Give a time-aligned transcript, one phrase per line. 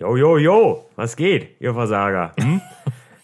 [0.00, 2.32] Jo, jo, jo, was geht, ihr Versager?
[2.38, 2.60] Hm?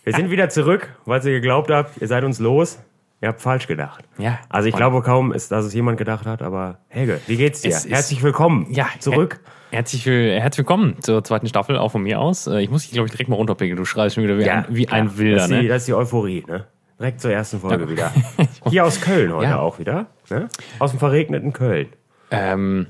[0.03, 2.79] Wir sind wieder zurück, weil ihr geglaubt habt, ihr seid uns los.
[3.23, 4.05] Ihr habt falsch gedacht.
[4.19, 4.41] Ja.
[4.51, 7.69] Also ich glaube kaum, dass es jemand gedacht hat, aber Helge, wie geht's dir?
[7.71, 9.41] Es Herzlich willkommen Ja, zurück.
[9.71, 12.47] Her herzlich, will- herzlich willkommen zur zweiten Staffel, auch von mir aus.
[12.49, 13.77] Äh, Ich muss dich, glaube ich, direkt mal runterpickeln.
[13.77, 15.17] Du schreist schon wieder wie, ein, wie ein.
[15.17, 15.69] Wilder, das ist, die, ne?
[15.69, 16.67] das ist die Euphorie, ne?
[16.99, 18.13] Direkt zur ersten Folge wieder.
[18.69, 19.59] Hier aus Köln heute Ja.
[19.61, 20.07] auch wieder.
[20.29, 20.49] Ne?
[20.81, 21.87] Aus dem verregneten Köln.
[22.31, 22.87] Ähm,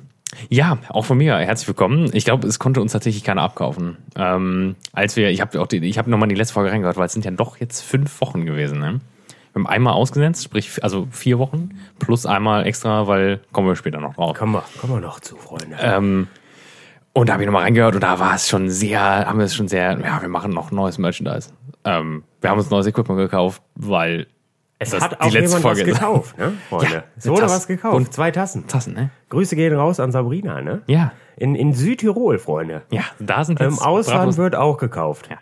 [0.49, 2.11] ja, auch von mir herzlich willkommen.
[2.13, 3.97] Ich glaube, es konnte uns tatsächlich keiner abkaufen.
[4.17, 7.07] Ähm, als wir, ich habe auch die, ich habe nochmal die letzte Folge reingehört, weil
[7.07, 8.79] es sind ja doch jetzt fünf Wochen gewesen.
[8.79, 9.01] Ne?
[9.53, 14.01] Wir haben einmal ausgesetzt, sprich also vier Wochen plus einmal extra, weil kommen wir später
[14.01, 14.37] noch drauf.
[14.37, 15.77] Kommen wir, kommen wir noch zu, Freunde.
[15.81, 16.27] Ähm,
[17.13, 19.55] und da habe ich nochmal reingehört und da war es schon sehr, haben wir es
[19.55, 21.51] schon sehr, ja, wir machen noch neues Merchandise.
[21.85, 24.27] Ähm, wir haben uns neues Equipment gekauft, weil
[24.85, 26.93] es das- hat auch jemand Folge- was gekauft, ne, Freunde?
[26.95, 27.97] Ja, es wurde was gekauft.
[27.97, 28.67] Und- Zwei Tassen.
[28.67, 29.11] Tassen, ne?
[29.31, 30.83] Grüße gehen raus an Sabrina, ne?
[30.87, 31.13] Ja.
[31.37, 32.83] In, in Südtirol, Freunde.
[32.91, 35.29] Ja, da sind Im jetzt Ausland Bratwurst- wird auch gekauft.
[35.31, 35.37] Ja.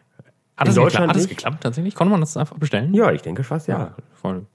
[0.56, 0.86] Hat es, In geklappt?
[0.86, 1.28] Deutschland hat nicht?
[1.28, 1.94] geklappt tatsächlich?
[1.94, 2.94] Konnte man das einfach bestellen?
[2.94, 3.94] Ja, ich denke fast ja.
[4.20, 4.46] Voll.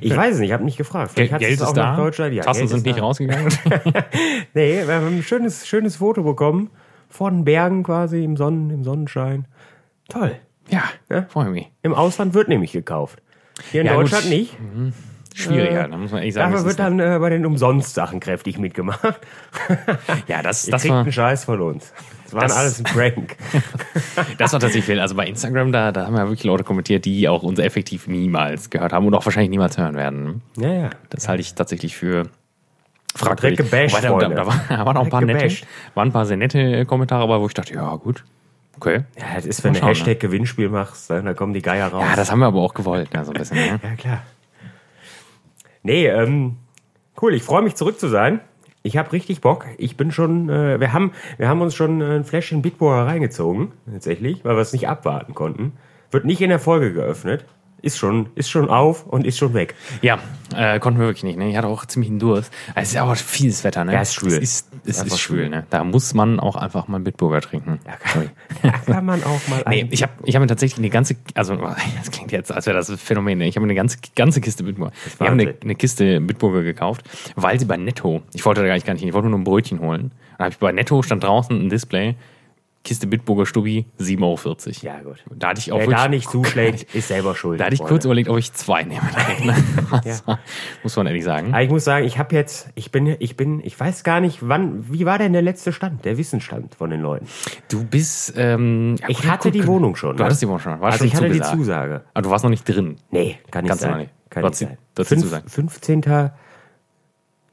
[0.00, 1.14] Ich weiß es nicht, ich habe nicht gefragt.
[1.14, 2.02] Geld, Vielleicht Geld es auch ist nach da.
[2.02, 2.34] Deutschland.
[2.34, 3.02] Ja, Tassen Geld sind nicht da.
[3.02, 3.48] rausgegangen.
[4.54, 6.70] Nee, wir haben ein schönes, schönes Foto bekommen.
[7.08, 9.46] Von Bergen quasi im, Sonnen, im Sonnenschein.
[10.08, 10.36] Toll.
[10.70, 11.22] ja, Ja.
[11.28, 11.70] freue mich.
[11.82, 13.21] Im Ausland wird nämlich gekauft.
[13.70, 14.04] Hier in Ja, gut.
[14.04, 14.56] Deutschland nicht.
[15.34, 16.52] Schwieriger, da muss man ehrlich sagen.
[16.52, 19.00] Dafür wird dann äh, bei den Umsonst-Sachen kräftig mitgemacht.
[20.26, 21.92] ja, das, Ihr das, kriegt war, einen Scheiß von uns.
[22.24, 23.36] Das war alles ein Prank.
[24.38, 25.00] das war tatsächlich viel.
[25.00, 28.68] Also bei Instagram, da, da haben ja wirklich Leute kommentiert, die auch uns effektiv niemals
[28.68, 30.42] gehört haben und auch wahrscheinlich niemals hören werden.
[30.58, 30.90] ja, ja.
[31.08, 32.24] Das halte ich tatsächlich für
[33.38, 35.54] Direkt gebasht, da, da, da, war- da waren auch ein paar nette,
[35.94, 38.24] waren ein paar sehr nette Kommentare, aber wo ich dachte, ja gut,
[38.76, 39.04] okay.
[39.18, 42.04] Ja, das ist, wenn Mal du schauen, Hashtag-Gewinnspiel machst, ne, dann kommen die Geier raus.
[42.08, 43.56] Ja, das haben wir aber auch gewollt, ja, so ein bisschen.
[43.56, 43.80] Ne?
[43.82, 44.22] Ja, klar.
[45.82, 46.56] Nee, ähm,
[47.20, 48.40] cool, ich freue mich zurück zu sein.
[48.84, 49.66] Ich habe richtig Bock.
[49.78, 53.72] Ich bin schon, äh, wir haben, wir haben uns schon äh, ein Fläschchen Bitburger reingezogen,
[53.90, 55.72] tatsächlich, weil wir es nicht abwarten konnten.
[56.10, 57.44] Wird nicht in der Folge geöffnet.
[57.82, 59.74] Ist schon, ist schon auf und ist schon weg.
[60.02, 60.20] Ja,
[60.54, 61.36] äh, konnten wir wirklich nicht.
[61.36, 61.50] Ne?
[61.50, 62.52] Ich hatte auch ziemlich einen Durst.
[62.76, 63.84] Es ist ja auch fieses Wetter.
[63.84, 63.92] Ne?
[63.92, 64.34] Ja, ist schwül.
[64.34, 65.48] Es ist, es ist schwül.
[65.48, 65.66] Ne?
[65.68, 67.80] Da muss man auch einfach mal Bitburger trinken.
[67.84, 68.30] Da kann,
[68.62, 71.56] da kann man auch mal Nee, ich habe ich hab mir tatsächlich eine ganze, also
[71.98, 73.38] das klingt jetzt, als wäre das ein Phänomen.
[73.38, 73.48] Ne?
[73.48, 74.92] Ich habe mir eine ganze, ganze Kiste Bitburger.
[75.18, 77.02] Wir haben eine, eine Kiste Bitburger gekauft,
[77.34, 79.40] weil sie bei Netto, ich wollte da gar nicht, gar nicht hin, ich wollte nur
[79.40, 80.12] ein Brötchen holen.
[80.38, 82.14] Dann habe ich bei Netto, stand draußen ein Display,
[82.84, 84.56] Kiste Bitburger Stubbi, 7,40 Euro.
[84.82, 85.22] Ja, gut.
[85.30, 87.60] Da hatte ich auch Wer da nicht zuschlägt, ist selber schuld.
[87.60, 87.94] da hatte ich Freunde.
[87.94, 89.02] kurz überlegt, ob ich zwei nehme.
[89.44, 89.54] ne?
[90.04, 90.40] Das war-
[90.82, 91.52] Muss man ehrlich sagen.
[91.54, 94.38] Aber ich muss sagen, ich habe jetzt, ich bin, ich bin, ich weiß gar nicht,
[94.48, 97.28] wann, wie war denn der letzte Stand, der Wissensstand von den Leuten?
[97.68, 99.64] Du bist, ähm, ja, Ich hatte die.
[99.66, 100.16] Wohnung schon.
[100.16, 100.24] Du ne?
[100.24, 100.80] hattest die Wohnung schon.
[100.80, 101.56] War also schon ich hatte die zugesagt.
[101.56, 102.02] Zusage.
[102.14, 102.96] Aber du warst noch nicht drin.
[103.12, 103.90] Nee, kann nicht Kannst du sein.
[103.92, 104.10] noch nicht.
[104.28, 104.78] Kann nicht die- sein.
[104.98, 105.48] die Fünf- Zusage.
[105.48, 106.30] 15.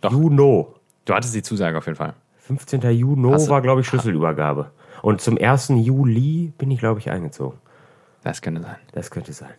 [0.01, 0.11] Doch.
[0.11, 0.65] Juni.
[1.05, 2.13] Du hattest die Zusage auf jeden Fall.
[2.47, 2.81] 15.
[2.93, 4.71] Juni war, glaube ich, Schlüsselübergabe.
[5.01, 5.69] Und zum 1.
[5.75, 7.57] Juli bin ich, glaube ich, eingezogen.
[8.23, 8.75] Das könnte sein.
[8.93, 9.49] Das könnte sein.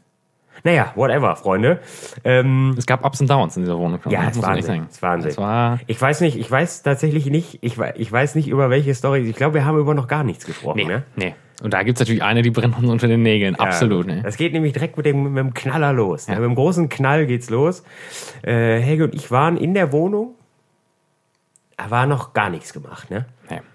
[0.62, 1.80] Naja, whatever, Freunde.
[2.22, 3.98] Ähm, Es gab Ups und Downs in dieser Wohnung.
[4.10, 4.86] ja, das man echt Wahnsinn.
[4.90, 5.30] Es Wahnsinn.
[5.30, 8.94] Es war, ich weiß nicht, ich weiß tatsächlich nicht, ich, ich weiß nicht über welche
[8.94, 9.20] Story.
[9.20, 10.76] Ich glaube, wir haben über noch gar nichts gesprochen.
[10.76, 11.02] nee, Ne?
[11.16, 11.34] nee.
[11.62, 13.54] Und da gibt es natürlich eine, die brennt uns unter den Nägeln.
[13.54, 14.06] Absolut.
[14.08, 14.22] Ja, Ne?
[14.22, 16.26] Das geht nämlich direkt mit dem, mit dem Knaller los.
[16.28, 16.34] Ne?
[16.36, 17.82] Mit dem großen Knall geht's los.
[18.42, 20.34] Äh, Helge und ich waren in der Wohnung.
[21.82, 23.10] Da war noch gar nichts gemacht.
[23.10, 23.24] Ne?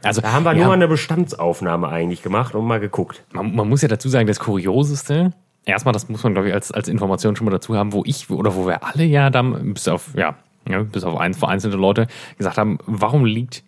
[0.03, 3.23] Also, Da haben wir ja, nur eine Bestandsaufnahme eigentlich gemacht und mal geguckt.
[3.33, 5.31] man, man muss ja dazu sagen, das Kurioseste,
[5.65, 8.29] erstmal, das muss man, glaube ich, als, als Information schon mal dazu haben, wo ich
[8.29, 10.35] oder wo wir alle ja dann, bis auf, ja,
[10.69, 12.07] ja bis auf ein, vereinzelte Leute
[12.37, 13.63] gesagt haben, warum liegt,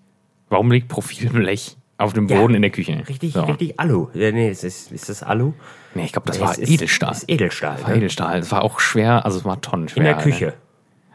[0.50, 2.28] warum liegt Profilblech auf dem.
[2.28, 3.04] Boden in der Küche?
[3.10, 3.42] Richtig, So.
[3.42, 4.08] richtig Alu.
[4.14, 5.54] Ja, nee, ist, das- ist das Alu?
[5.96, 7.12] Nee, ich glaube, das Nee, war ist, Edelstahl.
[7.14, 7.74] Ist Edelstahl.
[7.76, 7.98] Das war Ne?
[7.98, 8.38] Edelstahl.
[8.40, 9.98] Es war auch schwer, also es war tonnenschwer.
[9.98, 10.54] In der ne?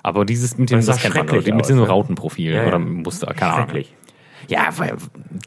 [0.02, 1.86] Aber dieses mit dem, Das das kennt man, mit aus, diesem ne?
[1.88, 2.68] Rautenprofil Ja, ja.
[2.68, 3.84] oder Muster, keine Ahnung.
[4.48, 4.96] Ja, weil,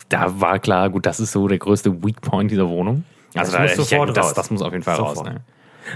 [0.09, 3.03] da war klar, gut, das ist so der größte Weak Point dieser Wohnung.
[3.35, 4.33] Also Das da, muss ich, sofort das, raus.
[4.33, 5.17] das muss auf jeden Fall Sofort.
[5.17, 5.25] raus.
[5.25, 5.41] Ne?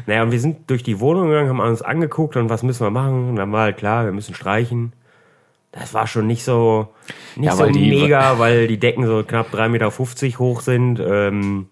[0.06, 2.92] Naja, und wir sind durch die Wohnung gegangen, haben uns angeguckt und was müssen wir
[2.92, 3.30] machen?
[3.30, 4.94] Und dann war halt klar, wir müssen streichen.
[5.72, 6.90] Das war schon nicht so,
[7.36, 9.90] nicht Ja, so mega, weil die Decken so knapp 3,50 Meter
[10.40, 11.00] hoch sind.
[11.00, 11.70] Ähm,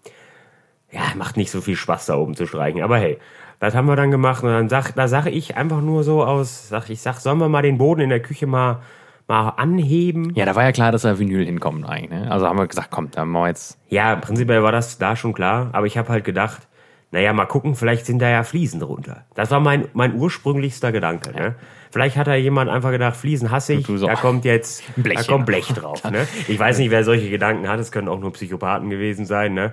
[0.90, 2.82] ja, macht nicht so viel Spaß da oben zu streichen.
[2.82, 3.18] Aber hey,
[3.60, 4.42] das haben wir dann gemacht.
[4.42, 7.48] Und dann sag, da sage ich einfach nur so aus, sag, ich sag, sollen wir
[7.48, 8.80] mal den Boden in der Küche mal,
[9.26, 10.32] mal anheben?
[10.34, 12.10] Ja, da war ja klar, dass da Vinyl hinkommt eigentlich.
[12.10, 12.30] Ne?
[12.30, 13.78] Also haben wir gesagt, komm, dann machen wir jetzt.
[13.88, 16.68] Ja, prinzipiell war das da schon klar, aber ich habe halt gedacht,
[17.10, 19.24] naja, mal gucken, vielleicht sind da ja Fliesen drunter.
[19.34, 21.32] Das war mein, mein ursprünglichster Gedanke.
[21.32, 21.54] Ne?
[21.90, 25.46] Vielleicht hat da jemand einfach gedacht, Fliesen hasse ich, so, da kommt jetzt da kommt
[25.46, 26.04] Blech drauf.
[26.04, 26.28] Ne?
[26.48, 29.54] Ich weiß nicht, wer solche Gedanken hat, es können auch nur Psychopathen gewesen sein.
[29.54, 29.72] Ne?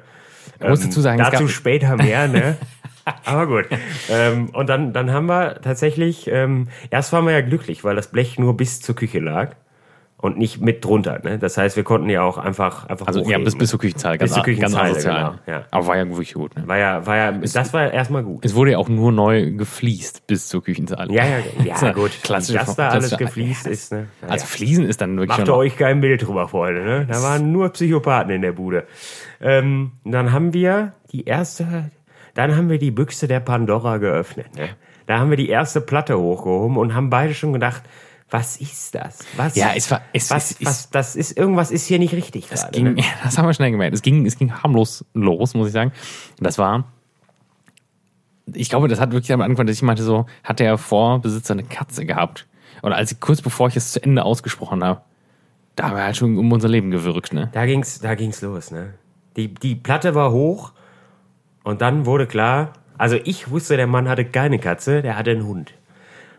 [0.66, 2.58] Muss dazu sagen, es Dazu später mehr, ne?
[3.26, 3.66] Aber gut.
[4.10, 8.08] Ähm, und dann, dann haben wir tatsächlich, ähm, erst waren wir ja glücklich, weil das
[8.10, 9.52] Blech nur bis zur Küche lag.
[10.18, 11.20] Und nicht mit drunter.
[11.24, 11.38] Ne?
[11.38, 14.18] Das heißt, wir konnten ja auch einfach, einfach Also ja, bis, bis zur Küchenzeile.
[14.18, 15.40] Bis zur Küchenzeile, asozial.
[15.46, 15.66] genau, ja.
[15.70, 16.56] Aber war ja wirklich gut.
[16.56, 16.68] Ne?
[16.68, 18.44] war ja, war ja, das war erstmal gut.
[18.44, 21.14] Es wurde ja auch nur neu gefliest bis zur Küchenzeile.
[21.14, 22.12] Ja, ja, ja, gut.
[22.24, 24.08] klassisch- Dass da alles gefliest ja, ist, ne?
[24.24, 26.84] Ja, Also Fliesen ist dann wirklich Macht euch kein Bild drüber, Freunde.
[26.86, 27.06] Ne?
[27.08, 28.88] Da waren nur Psychopathen in der Bude.
[29.42, 31.92] Ähm, dann haben wir die erste,
[32.36, 34.56] dann haben wir die Büchse der Pandora geöffnet.
[34.56, 34.70] Ne?
[35.08, 37.82] Da haben wir die erste Platte hochgehoben und haben beide schon gedacht,
[38.30, 39.20] was ist das?
[39.38, 42.48] Was, Ja, es war- es- was, es- was, das ist, irgendwas ist hier nicht richtig
[42.52, 42.72] Es gerade.
[42.74, 43.04] ging, Ne?
[43.24, 43.96] das haben wir schnell gemerkt.
[43.96, 45.92] Es ging, es ging harmlos los, muss ich sagen.
[46.40, 46.86] Und das war,
[48.54, 51.64] ich glaube, das hat wirklich am Anfang, dass ich meinte so, hat der Vorbesitzer eine
[51.64, 52.48] Katze gehabt.
[52.82, 55.02] Und als ich, kurz bevor ich es zu Ende ausgesprochen habe,
[55.76, 57.50] da haben wir halt schon um unser Leben gewirkt, ne?
[57.54, 58.94] Da ging's, da ging's los, ne?
[59.36, 60.72] Die, die Platte war hoch
[61.66, 65.46] und dann wurde klar, also ich wusste, der Mann hatte keine Katze, der hatte einen
[65.46, 65.74] Hund.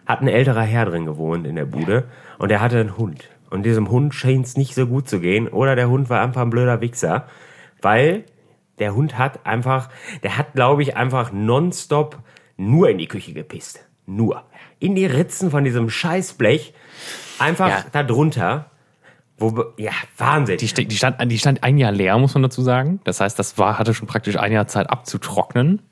[0.07, 2.05] Hat ein älterer Herr drin gewohnt in der Bude
[2.39, 3.29] und der hatte einen Hund.
[3.51, 6.43] Und diesem Hund schien es nicht so gut zu gehen oder der Hund war einfach
[6.43, 7.27] ein blöder Wichser,
[7.83, 8.25] weil
[8.79, 9.89] der Hund hat einfach,
[10.23, 12.19] der hat, glaube ich, einfach nonstop
[12.57, 13.85] nur in die Küche gepisst.
[14.07, 14.45] Nur.
[14.79, 16.73] In die Ritzen von diesem Scheißblech.
[17.39, 17.85] Einfach Ja.
[17.93, 18.71] da drunter.
[19.39, 20.57] Wo, ja, Wahnsinn.
[20.57, 23.01] Die, die, stand, die stand ein Jahr leer, muss man dazu sagen.
[23.05, 25.83] Das heißt, das war, hatte schon praktisch ein Jahr Zeit abzutrocknen.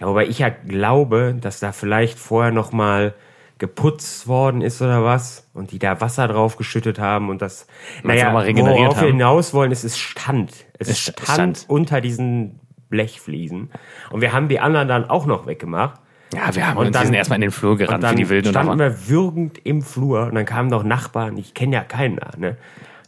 [0.00, 3.14] Ja, wobei ich ja glaube, dass da vielleicht vorher noch mal
[3.58, 7.66] geputzt worden ist oder was und die da Wasser drauf geschüttet haben und das
[8.04, 9.08] mal regeneriert worauf wir haben?
[9.08, 10.52] hinaus wollen, ist es stand.
[10.78, 11.64] Es, Es stand, stand.
[11.68, 13.70] unter diesen Blechfliesen
[14.10, 16.00] und wir haben die anderen dann auch noch weggemacht.
[16.34, 18.16] Ja, wir haben Und uns dann- sind erstmal in den Flur Und gerannt dann für
[18.16, 18.48] die Wilden.
[18.48, 21.82] und standen war- wir würgend im Flur und dann kamen noch Nachbarn, ich kenne ja
[21.84, 22.56] keinen da, ne?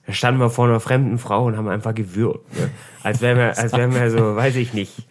[0.07, 2.71] Da standen wir vor einer fremden Frau und haben einfach gewürgt, ne?
[3.03, 5.07] Als wären wir, als wären wir so, weiß ich nicht.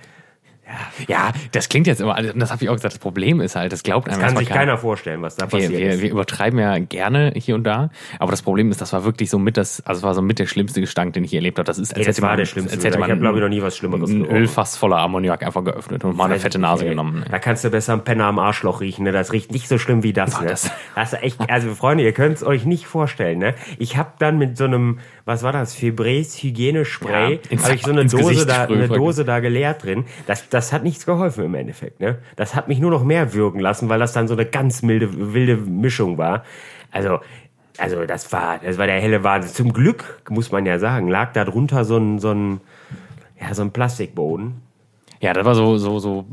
[1.08, 3.72] Ja, das klingt jetzt immer, also das habe ich auch gesagt, das Problem ist halt,
[3.72, 4.78] das glaubt einem Kann erstmal sich keiner.
[4.78, 6.02] vorstellen, was da Wir, passiert wir, ist.
[6.02, 7.90] wir übertreiben ja gerne hier und da,
[8.20, 10.38] aber das Problem ist, das war wirklich so mit das, also es war so mit
[10.40, 11.66] der schlimmste Gestank, den ich je erlebt habe.
[11.66, 13.20] Das ist, als Ey, das hätte war man, der schlimmste als hätte man Ich hab,
[13.22, 14.26] glaub ich, noch nie was Schlimmeres ein.
[14.26, 16.90] Ölfass voller Ammoniak einfach geöffnet und mal eine fette Nase ey.
[16.92, 17.26] genommen.
[17.32, 19.12] Da kannst du besser einen Penner am Arschloch riechen, ne?
[19.12, 20.48] Das riecht nicht so schlimm wie das, ne?
[20.48, 23.56] das- Das ist echt, also Freunde, ihr könnt es euch nicht vorstellen, ne?
[23.78, 27.92] Ich hab dann mit so einem, was war das, Febrés Hygienespray, Ja, habe ich so
[27.92, 28.88] eine Dose Gesicht da, eine.
[28.88, 30.06] Dose da geleert drin.
[30.28, 32.20] Das, das hat nichts geholfen im Endeffekt, ne?
[32.36, 35.34] Das hat mich nur noch mehr würgen lassen, weil das dann so eine ganz milde,
[35.34, 36.44] wilde Mischung war.
[36.92, 37.20] Also,
[37.78, 39.54] also das war, das war der helle Wahnsinn.
[39.54, 42.62] Zum Glück, muss man ja sagen, lag da drunter so ein, so ein,
[43.40, 44.62] ja, so ein Plastikboden.
[45.22, 46.26] Ja, das war so, so, so,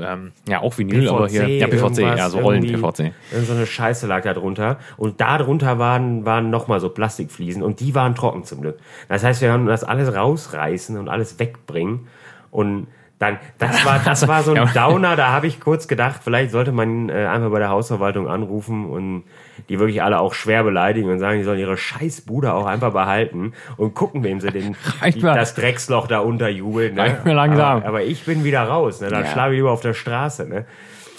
[0.00, 3.12] ähm, ja, auch Vinyl, aber hier, ja, PVC, ja, so Rollen-PVC.
[3.44, 4.78] So eine Scheiße lag da drunter.
[4.96, 8.78] Und da drunter waren, waren nochmal so Plastikfliesen und die waren trocken zum Glück.
[9.08, 12.06] Das heißt, wir haben das alles rausreißen und alles wegbringen.
[12.52, 12.86] Und
[13.20, 14.68] dann, das war, das war so ein.
[14.74, 18.86] Downer, da habe ich kurz gedacht, vielleicht sollte man äh, einfach bei der Hausverwaltung anrufen
[18.86, 19.22] und
[19.68, 23.52] die wirklich alle auch schwer beleidigen und sagen, die sollen ihre Scheißbude auch einfach behalten
[23.76, 24.74] und gucken, wem sie den,
[25.14, 26.94] die, das Drecksloch da unterjubeln.
[26.94, 27.02] Ne?
[27.02, 27.78] Reicht mir langsam.
[27.78, 29.08] Aber, aber ich bin wieder raus, ne?
[29.08, 29.30] dann Ja.
[29.30, 30.48] schlafe ich lieber auf der Straße.
[30.48, 30.64] Ne?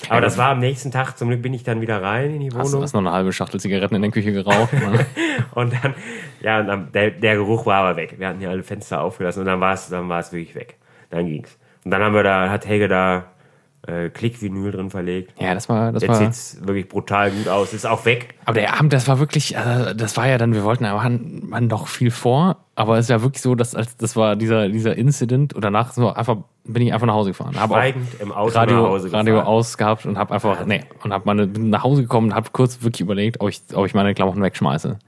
[0.09, 2.50] Aber das war am nächsten Tag, zum Glück bin ich dann wieder rein in die
[2.51, 2.81] Hast, Wohnung.
[2.81, 4.74] hast noch eine halbe Schachtel Zigaretten in der Küche geraucht?
[4.74, 5.06] ne?
[5.53, 5.94] Und dann,
[6.42, 8.15] ja, und dann, der, der Geruch war aber weg.
[8.18, 10.77] Wir hatten ja alle Fenster aufgelassen und dann war es, dann war es wirklich weg.
[11.12, 11.59] Dann ging's.
[11.83, 13.25] Und dann haben wir da, hat Helge da
[13.88, 15.33] äh, Klickvinyl drin verlegt.
[15.42, 16.18] ja, das war, das Jetzt war.
[16.18, 17.74] sieht's wirklich brutal gut aus.
[17.74, 18.36] Ist auch weg.
[18.45, 21.50] Aber der Abend, das war wirklich, also das war ja dann, wir wollten, aber hatten
[21.50, 24.69] man doch viel vor, aber es ist ja wirklich so, dass als das war dieser
[24.69, 28.32] dieser Incident und danach so einfach bin ich einfach nach Hause gefahren, auch Schweigend im
[28.32, 31.84] Auto Radio nach Hause Radio ausgehabt und habe einfach nee und habe meine bin nach
[31.84, 35.00] Hause gekommen und habe kurz wirklich überlegt, ob ich ob ich meine Klamotten wegschmeiße.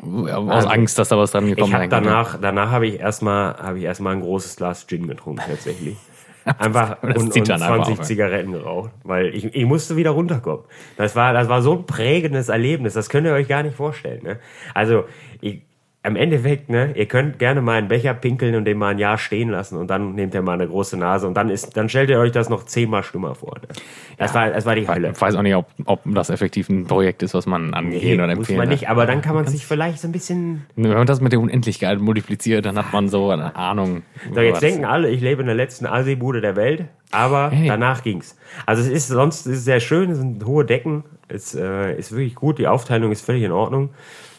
[0.00, 2.08] Aus Also, Angst, dass da was dran gekommen habe sein könnte.
[2.08, 5.96] danach, danach habe ich erstmal, habe ich erstmal ein großes Glas Gin getrunken tatsächlich.
[6.44, 8.04] Einfach und, und dann einfach 20 auf, ja.
[8.04, 10.64] Zigaretten geraucht, weil ich, ich musste wieder runterkommen.
[10.96, 14.22] Das war, das war so ein prägendes Erlebnis, das könnt ihr euch gar nicht vorstellen.
[14.22, 14.38] Ne?
[14.72, 15.04] Also
[15.40, 15.62] ich,
[16.08, 19.18] am Endeffekt, ne, ihr könnt gerne mal einen Becher pinkeln und den mal ein Jahr
[19.18, 22.10] stehen lassen und dann nehmt ihr mal eine große Nase und dann ist, dann stellt
[22.10, 23.56] ihr euch das noch zehnmal schlimmer vor.
[23.60, 23.68] Ne?
[24.16, 25.10] Das war, das war die Hölle.
[25.10, 28.28] Ich weiß auch nicht, ob, ob das effektiv ein Projekt ist, was man angehen oder
[28.28, 28.80] muss empfehlen man darf.
[28.80, 31.40] nicht, aber dann kann man sich vielleicht so ein bisschen Wenn man das mit der
[31.40, 34.02] Unendlichkeit multipliziert, dann hat man so eine Ahnung.
[34.34, 37.68] So, jetzt denken alle, ich lebe in der letzten Asi-Bude der Welt, aber Hey.
[37.68, 38.36] danach ging's.
[38.66, 42.34] Also es ist sonst ist sehr schön, es sind hohe Decken, es äh, ist wirklich
[42.34, 43.90] gut, die Aufteilung ist völlig in Ordnung.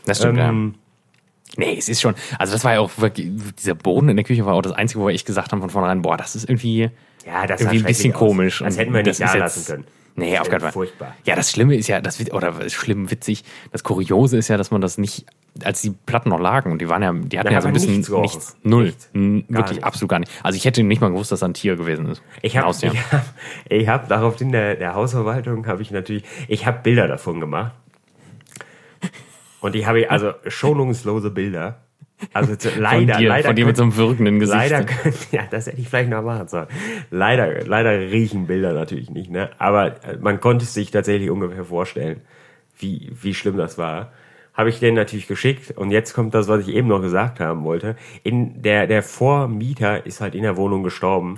[0.06, 0.52] Das stimmt, ja.
[1.58, 4.46] Nee, es ist schon, also das war ja auch wirklich, dieser Boden in der Küche
[4.46, 6.90] war auch das Einzige, wo ich gesagt habe von vornherein, boah, das ist irgendwie,
[7.26, 8.20] Ja, das irgendwie ein bisschen aus.
[8.20, 8.60] komisch.
[8.64, 9.88] Das hätten wir nicht das da lassen können.
[10.16, 10.72] Nee, Das auf keinen Fall.
[10.74, 11.16] Furchtbar.
[11.26, 14.70] Ja, das Schlimme ist ja, das, oder ist schlimm witzig, das Kuriose ist ja, dass
[14.70, 15.26] man das nicht,
[15.64, 17.74] als die Platten noch lagen und die waren ja, die hatten ja hat so ein
[17.74, 19.10] bisschen nichts nichts, null, Nichts.
[19.14, 19.84] Wirklich nichts.
[19.84, 20.32] absolut gar nicht.
[20.44, 22.22] Also ich hätte nicht mal gewusst, dass da ein Tier gewesen ist.
[22.42, 23.26] Ich habe ich hab,
[23.70, 27.72] ich hab daraufhin der, der Hausverwaltung habe ich natürlich, ich habe Bilder davon gemacht.
[29.62, 31.82] Und die habe ich, also schonungslose Bilder.
[32.34, 33.48] Also zu, leider, von dir, leider.
[33.48, 34.58] von dir mit so einem wirkenden Gesicht.
[34.58, 36.68] Leider, können- ja, das hätte ich vielleicht noch machen sollen.
[37.12, 39.52] Leider, leider riechen Bilder natürlich nicht, ne?
[39.58, 42.22] Aber äh, man konnte sich tatsächlich ungefähr vorstellen,
[42.78, 44.12] wie, wie schlimm das war.
[44.54, 47.64] Habe ich denen natürlich geschickt und jetzt kommt das, was ich eben noch gesagt haben
[47.64, 47.96] wollte.
[48.24, 51.36] In der, der Vormieter ist halt in der Wohnung gestorben.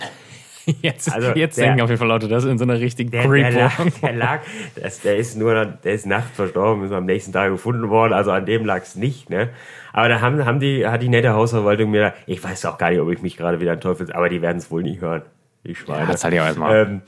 [0.82, 3.10] Jetzt, Also, jetzt der- denken auf jeden Fall Leute, das ist in so einer richtigen
[3.12, 4.40] Der, der lag, der lag,
[4.76, 8.32] das, der ist nur, der ist nachts verstorben, ist am nächsten Tag gefunden worden, also
[8.32, 9.50] an dem lag es nicht, ne?
[9.94, 13.00] Aber da haben, haben die, hat die nette Hausverwaltung mir, ich weiß auch gar nicht,
[13.00, 15.24] ob ich mich gerade wieder ein Teufel, aber die werden es wohl nicht hören,
[15.66, 16.02] die Schweine.
[16.06, 16.86] Ja, das halt ja erstmal.
[16.88, 17.02] ähm,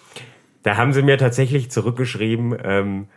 [0.64, 3.08] da haben sie mir tatsächlich zurückgeschrieben, ähm,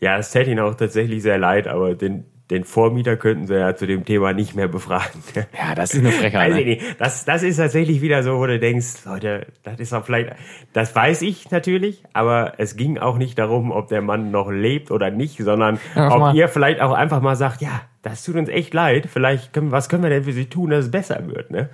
[0.00, 3.74] ja, es täte ihnen auch tatsächlich sehr leid, aber den, den Vormieter könnten sie ja
[3.74, 5.22] zu dem Thema nicht mehr befragen.
[5.58, 6.52] ja, das ist eine Frechheit.
[6.54, 6.78] Ne?
[6.98, 10.34] Das, das ist tatsächlich wieder so, wo du denkst, Leute, das ist doch vielleicht,
[10.74, 14.90] das weiß ich natürlich, aber es ging auch nicht darum, ob der Mann noch lebt
[14.90, 16.36] oder nicht, sondern Ja, ob mal.
[16.36, 19.88] ihr vielleicht auch einfach mal sagt, ja, das tut uns echt leid, vielleicht können, was
[19.88, 21.70] können wir denn für sie tun, dass es besser wird, ne?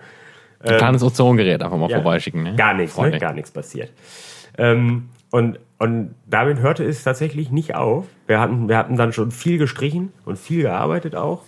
[0.61, 1.97] Ein kleines Ozongerät einfach mal Ja.
[1.99, 2.42] vorbeischicken.
[2.42, 2.54] Ne?
[2.56, 3.16] Gar nichts, ne?
[3.18, 3.92] Gar nichts passiert.
[4.56, 8.06] Ähm, und, und damit hörte es tatsächlich nicht auf.
[8.26, 11.42] Wir hatten, wir hatten dann schon viel gestrichen und viel gearbeitet auch.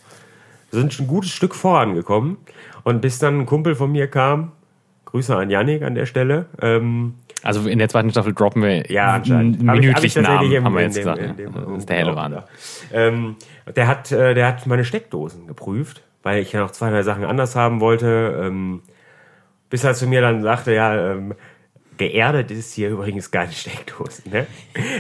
[0.71, 2.37] Wir sind schon ein gutes Stück vorangekommen.
[2.85, 4.53] Und bis dann ein Kumpel von mir kam,
[5.07, 9.15] Grüße an Yannick an der Stelle, ähm, Also in der zweiten Staffel droppen wir ja,
[9.15, 9.59] anscheinend.
[9.59, 9.83] einen Hab Namen,
[10.53, 11.21] im- haben wir jetzt dem- gesagt.
[11.21, 11.33] ja.
[11.51, 12.13] das ist der helle.
[12.15, 12.45] Ja.
[12.93, 13.35] Ähm,
[13.75, 17.25] der, hat, äh, der hat meine Steckdosen geprüft, weil ich ja noch zwei, drei Sachen
[17.25, 18.41] anders haben wollte.
[18.41, 18.83] Ähm,
[19.69, 21.35] bis er zu mir dann sagte, ja, ähm,
[22.01, 24.23] geerdet ist hier übrigens keine Steckdose.
[24.29, 24.47] Ne?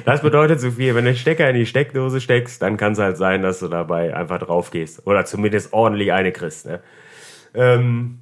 [0.04, 2.98] Das bedeutet so viel, wenn du den Stecker in die Steckdose steckst, dann kann es
[2.98, 5.06] halt sein, dass du dabei einfach drauf gehst.
[5.06, 6.66] Oder zumindest ordentlich eine kriegst.
[6.66, 6.80] Ne?
[7.54, 8.18] Ähm,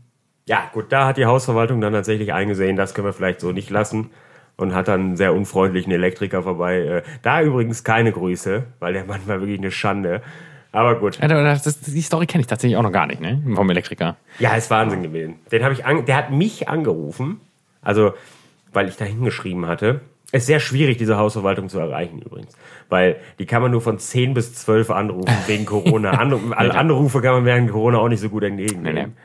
[0.47, 3.69] ja, gut, da hat die Hausverwaltung dann tatsächlich eingesehen, das können wir vielleicht so nicht
[3.69, 4.11] lassen.
[4.57, 6.79] Und hat dann einen sehr unfreundlichen Elektriker vorbei.
[6.79, 10.23] Äh, da übrigens keine Grüße, weil der Mann war wirklich eine Schande.
[10.73, 11.19] Aber gut.
[11.21, 13.41] Das, die Story kenne ich tatsächlich auch noch gar nicht, ne?
[13.55, 14.17] Vom Elektriker.
[14.39, 15.37] Ja, ist Wahnsinn gewesen.
[15.51, 17.41] Den habe ich an, der hat mich angerufen,
[17.83, 18.15] also
[18.73, 20.01] weil ich da hingeschrieben hatte.
[20.31, 22.53] Ist sehr schwierig, diese Hausverwaltung zu erreichen übrigens,
[22.91, 26.11] weil die kann man nur von 10 bis 12 anrufen wegen Corona.
[26.11, 29.17] Anru alle Anrufe kann man während Corona auch nicht so gut entgegennehmen.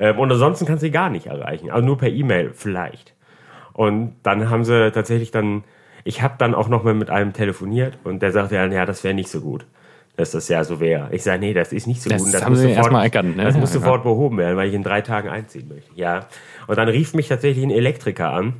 [0.00, 3.14] Ähm, und ansonsten kannst du sie gar nicht erreichen, also nur per E-Mail vielleicht.
[3.72, 5.62] Und dann haben sie tatsächlich dann,
[6.02, 9.04] ich habe dann auch noch mal mit einem telefoniert und der sagte dann, ja, das
[9.04, 9.64] wäre nicht so gut,
[10.16, 11.08] dass das ja so wäre.
[11.12, 12.34] Ich sage, nee, das ist nicht so Das gut.
[12.34, 13.44] Das haben muss sie sofort- erstmal erkannt, ne?
[13.44, 15.90] Das muss Ja, sofort behoben werden, weil ich in drei Tagen einziehen möchte.
[15.94, 16.26] Ja.
[16.66, 18.54] Und dann rief mich tatsächlich ein Elektriker an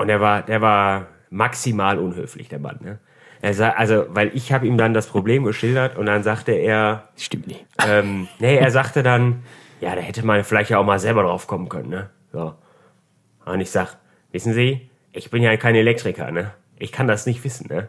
[0.00, 2.78] und der war, der war maximal unhöflich, der Mann.
[2.82, 2.98] Ne?
[3.42, 7.08] Er sah, also, weil ich habe ihm dann das Problem geschildert und dann sagte er,
[7.16, 7.64] Stimmt nicht.
[7.86, 9.42] ähm, nee, er sagte dann,
[9.80, 12.10] ja, da hätte man vielleicht ja auch mal selber drauf kommen können, ne?
[12.32, 12.54] So.
[13.44, 13.96] Und ich sag,
[14.32, 16.52] wissen Sie, ich bin ja kein Elektriker, ne?
[16.78, 17.88] Ich kann das nicht wissen, ne?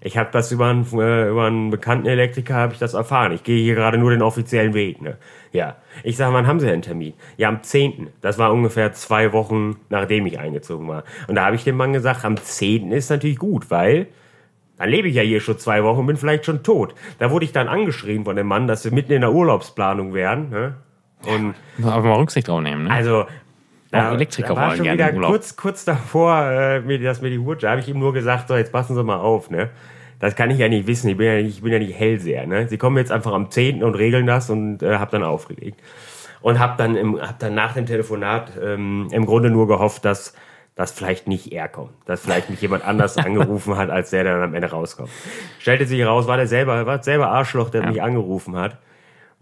[0.00, 3.32] Ich habe das über einen, äh, über einen bekannten Elektriker habe ich das erfahren.
[3.32, 5.16] Ich gehe hier gerade nur den offiziellen Weg, ne?
[5.50, 5.76] Ja.
[6.04, 7.14] Ich sage, wann haben Sie einen Termin?
[7.36, 8.10] Ja, am 10.
[8.20, 11.02] Das war ungefähr zwei Wochen, nachdem ich eingezogen war.
[11.26, 12.92] Und da habe ich dem Mann gesagt, am 10.
[12.92, 14.06] ist natürlich gut, weil
[14.76, 16.94] dann lebe ich ja hier schon zwei Wochen und bin vielleicht schon tot.
[17.18, 20.50] Da wurde ich dann angeschrien von dem Mann, dass wir mitten in der Urlaubsplanung wären.
[20.50, 20.74] Ne?
[21.26, 22.90] Und einfach mal Rücksicht drauf nehmen, ne?
[22.92, 23.26] also
[23.92, 27.62] Auch Elektriker da war schon wieder kurz, kurz davor, äh, mir das mir die Hut.
[27.62, 29.70] Da habe ich ihm nur gesagt, so jetzt passen Sie mal auf, ne?
[30.20, 31.08] Das kann ich ja nicht wissen.
[31.08, 32.68] Ich bin ja nicht, ich bin ja nicht Hellseher, ne?
[32.68, 33.82] Sie kommen jetzt einfach am 10.
[33.82, 35.80] und regeln das und äh, hab dann aufgelegt.
[36.40, 40.34] Und hab dann, im, hab dann nach dem Telefonat ähm, im Grunde nur gehofft, dass
[40.74, 44.42] dass vielleicht nicht er kommt, dass vielleicht mich jemand anders angerufen hat, als der dann
[44.42, 45.10] am Ende rauskommt.
[45.58, 48.78] Stellte sich raus, war der selber, war selber Arschloch, der mich angerufen hat.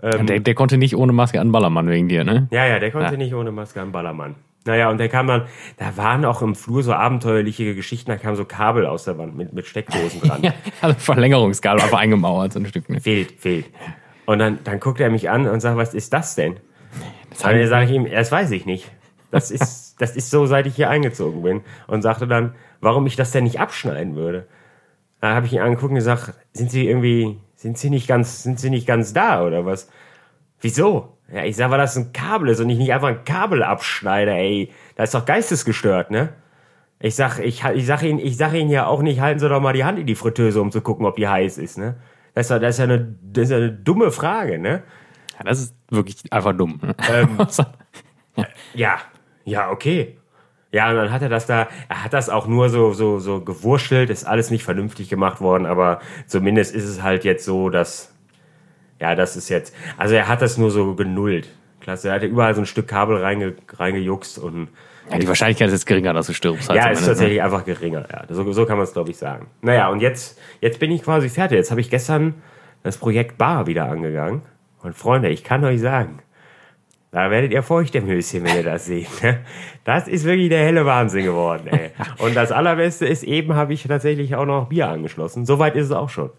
[0.03, 2.49] Der, der konnte nicht ohne Maske an Ballermann wegen dir, ne?
[2.51, 3.17] Ja, ja, der konnte Ja.
[3.17, 4.35] nicht ohne Maske am Ballermann.
[4.67, 8.35] Naja, und der kam dann, da waren auch im Flur so abenteuerliche Geschichten, da kamen
[8.37, 10.41] so Kabel aus der Wand mit, mit Steckdosen dran.
[10.43, 12.89] Ja, also Verlängerungskabel einfach eingemauert, so ein Stück.
[12.91, 13.03] Ne?
[13.05, 13.67] Wild, wild.
[14.27, 16.57] Und dann, dann guckt er mich an und sagt, was ist das denn?
[17.31, 18.91] Das Und dann sage ich ihm, das weiß ich nicht.
[19.31, 21.61] Das ist, das ist so, seit ich hier eingezogen bin.
[21.87, 24.49] Und sagte dann, warum ich das denn nicht abschneiden würde.
[25.21, 28.61] Da habe ich ihn angeguckt und gesagt, sind Sie irgendwie, sind Sie nicht ganz, sind
[28.61, 29.89] Sie nicht ganz da oder was?
[30.61, 31.17] Wieso?
[31.33, 34.31] Ja, ich sag, weil das ein Kabel ist und ich nicht einfach ein Kabel abschneide,
[34.33, 34.71] ey.
[34.95, 36.33] Da ist doch geistesgestört, ne?
[37.01, 39.61] Ich sag, ich, ich sag Ihnen, ich sag Ihnen ja auch nicht, halten Sie doch
[39.61, 41.97] mal die Hand in die Fritteuse, um zu gucken, ob die heiß ist, ne?
[42.35, 44.83] Das ist, ja- das ist ja eine, das ist ja eine dumme Frage, ne?
[45.39, 46.81] Ja, das ist wirklich einfach dumm.
[46.83, 46.95] ne?
[47.11, 47.39] Ähm,
[48.75, 48.99] Ja,
[49.45, 50.19] ja, okay.
[50.73, 53.41] Ja, und dann hat er das da, er hat das auch nur so, so, so
[53.41, 58.13] gewurschtelt, ist alles nicht vernünftig gemacht worden, aber zumindest ist es halt jetzt so, dass,
[59.01, 61.49] ja, das ist jetzt, also er hat das nur so genullt.
[61.81, 64.69] Klasse, er hatte überall so ein Stück Kabel reinge, reingejuckst und,
[65.11, 66.69] ja, die Wahrscheinlichkeit ist jetzt geringer, dass du stirbst.
[66.69, 67.07] halt ja, ist ne?
[67.07, 68.25] tatsächlich einfach geringer, ja.
[68.29, 69.47] So, so kann man es, glaube ich, sagen.
[69.63, 71.57] Naja, und jetzt, jetzt bin ich quasi fertig.
[71.57, 72.35] Jetzt habe ich gestern
[72.83, 74.43] das Projekt Bar wieder angegangen.
[74.83, 76.19] Und Freunde, ich kann euch sagen,
[77.13, 79.23] da werdet ihr feucht im Höschen, wenn ihr das seht.
[79.23, 79.41] ne?
[79.85, 81.69] Das ist wirklich der helle Wahnsinn geworden.
[81.69, 81.91] Ey.
[82.19, 85.47] Und das Allerbeste ist, eben habe ich tatsächlich auch noch Bier angeschlossen.
[85.47, 86.31] Soweit ist es auch schon.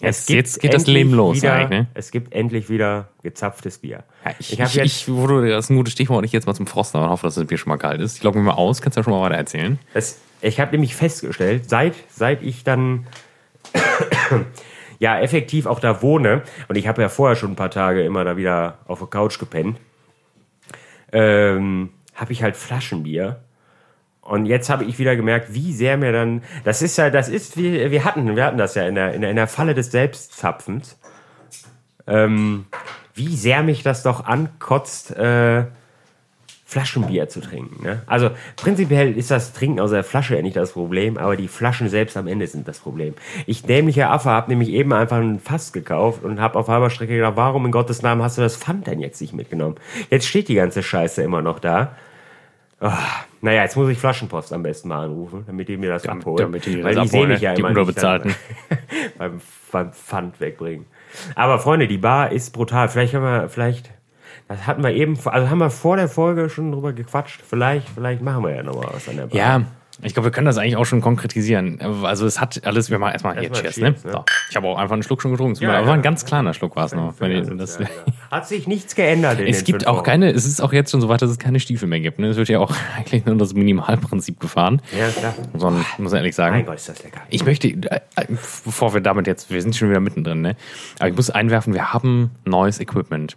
[0.00, 1.86] Jetzt, gibt jetzt geht das Leben los Wieder, ne?
[1.92, 4.04] Es gibt endlich wieder gezapftes Bier.
[4.24, 6.54] Ja, ich, ich habe ich, jetzt, ich, das ist ein gutes Stichwort, ich jetzt mal
[6.54, 8.16] zum Froster und hoffe, dass das Bier schon mal kalt ist.
[8.16, 9.78] Ich logge mich mal aus, kannst du ja schon mal weiter erzählen.
[9.92, 13.06] das, ich habe nämlich festgestellt, seit, seit ich dann
[15.00, 18.22] ja effektiv auch da wohne, und ich habe ja vorher schon ein paar Tage immer
[18.22, 19.80] da wieder auf der Couch gepennt,
[21.10, 23.40] ähm, habe ich halt Flaschenbier.
[24.20, 27.56] Und jetzt habe ich wieder gemerkt, wie sehr mir dann, das ist ja, das ist,
[27.56, 29.90] wie, wir hatten, wir hatten das ja in der, in der, in der Falle des
[29.90, 30.98] Selbstzapfens,
[32.06, 32.66] ähm,
[33.14, 35.64] wie sehr mich das doch ankotzt, äh,
[36.70, 37.82] Flaschenbier zu trinken.
[37.82, 38.02] Ne?
[38.06, 41.88] Also prinzipiell ist das Trinken aus der Flasche ja nicht das Problem, aber die Flaschen
[41.88, 43.14] selbst am Ende sind das Problem.
[43.46, 47.16] Ich dämlicher Affe habe nämlich eben einfach ein Fass gekauft und habe auf halber Strecke
[47.16, 49.74] gedacht, warum in Gottes Namen hast du das Pfand denn jetzt nicht mitgenommen?
[50.10, 51.96] Jetzt steht die ganze Scheiße immer noch da.
[52.80, 52.92] Oh,
[53.40, 56.36] naja, jetzt muss ich Flaschenpost am besten mal anrufen, damit die mir das abholen.
[56.38, 58.00] damit die Weil das die sehen mich ja die immer nicht
[59.18, 59.40] beim,
[59.72, 60.86] beim Pfand wegbringen.
[61.34, 62.88] Aber Freunde, die Bar ist brutal.
[62.88, 63.90] Vielleicht haben wir, vielleicht,
[64.50, 67.40] das hatten wir eben, also haben wir vor der Folge schon drüber gequatscht.
[67.48, 69.36] Vielleicht, vielleicht machen wir ja noch mal was an der Bar.
[69.38, 69.62] Ja,
[70.02, 71.80] ich glaube, wir können das eigentlich auch schon konkretisieren.
[72.02, 74.10] Also es hat alles, wir machen erstmal hier Erstmal Cheers, Cheers, ne?
[74.10, 74.16] ne?
[74.16, 74.24] So.
[74.50, 75.62] Ich habe auch einfach einen Schluck schon getrunken.
[75.62, 75.92] Ja, aber ja.
[75.92, 77.14] ein ganz kleiner Schluck war es noch.
[77.16, 77.86] Das, Ja.
[78.30, 80.04] Hat sich nichts geändert in es gibt auch Wochen.
[80.04, 82.18] keine, es ist auch jetzt schon so weit, dass es keine Stiefel mehr gibt.
[82.18, 82.28] Ne?
[82.28, 84.82] Es wird ja auch eigentlich nur das Minimalprinzip gefahren.
[84.98, 85.34] Ja, klar.
[85.56, 86.56] So, muss man ehrlich sagen.
[86.56, 87.20] Mein Gott, ist das lecker.
[87.28, 88.26] Ich möchte, äh, äh,
[88.64, 90.56] bevor wir damit jetzt, wir sind schon wieder mittendrin, ne?
[90.98, 93.36] Aber ich muss einwerfen, wir haben neues Equipment.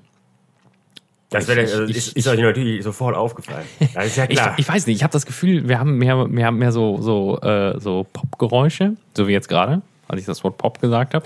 [1.33, 3.65] Das wäre, ich- also ich- ist, ist euch natürlich sofort aufgefallen.
[3.93, 4.53] Das ist ja Ich, klar.
[4.57, 7.79] ich weiß nicht, ich habe das Gefühl, wir haben mehr, haben mehr so, so, äh,
[7.79, 11.25] so Pop-Geräusche, so wie jetzt gerade, als ich das Wort Pop gesagt habe.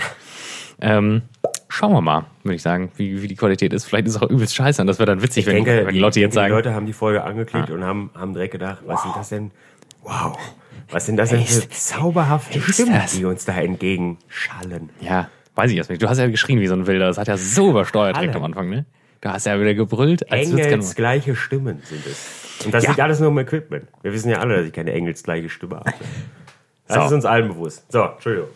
[0.79, 1.23] Ähm,
[1.69, 3.85] schauen wir mal, würde ich sagen, wie, wie die Qualität ist.
[3.85, 5.93] Vielleicht ist es auch übelst scheiße und das wäre dann witzig, ich wenn, denke, wenn
[5.93, 8.79] die Leute jetzt die sagen, Leute haben die Folge angeklickt und haben, haben direkt gedacht,
[8.85, 9.51] was sind das denn?
[10.03, 10.37] Wow.
[10.91, 14.89] Was sind das denn für zauberhafte Stimmen, die uns da entgegenschallen?
[15.01, 16.01] ja, weiß ich erst nicht.
[16.01, 18.43] Du hast ja geschrien wie so ein Wilder, das hat ja so übersteuert direkt Alle.
[18.43, 18.85] am Anfang, ne?
[19.21, 22.65] Du hast ja wieder gebrüllt, als würd's Engels kein- gleiche Stimmen sind es.
[22.65, 22.89] Und das Ja.
[22.91, 23.87] liegt alles nur im Equipment.
[24.01, 25.91] Wir wissen ja alle, dass ich keine Engels gleiche Stimme habe.
[26.87, 27.05] Das So.
[27.05, 27.91] ist uns allen bewusst.
[27.91, 28.49] So, Entschuldigung.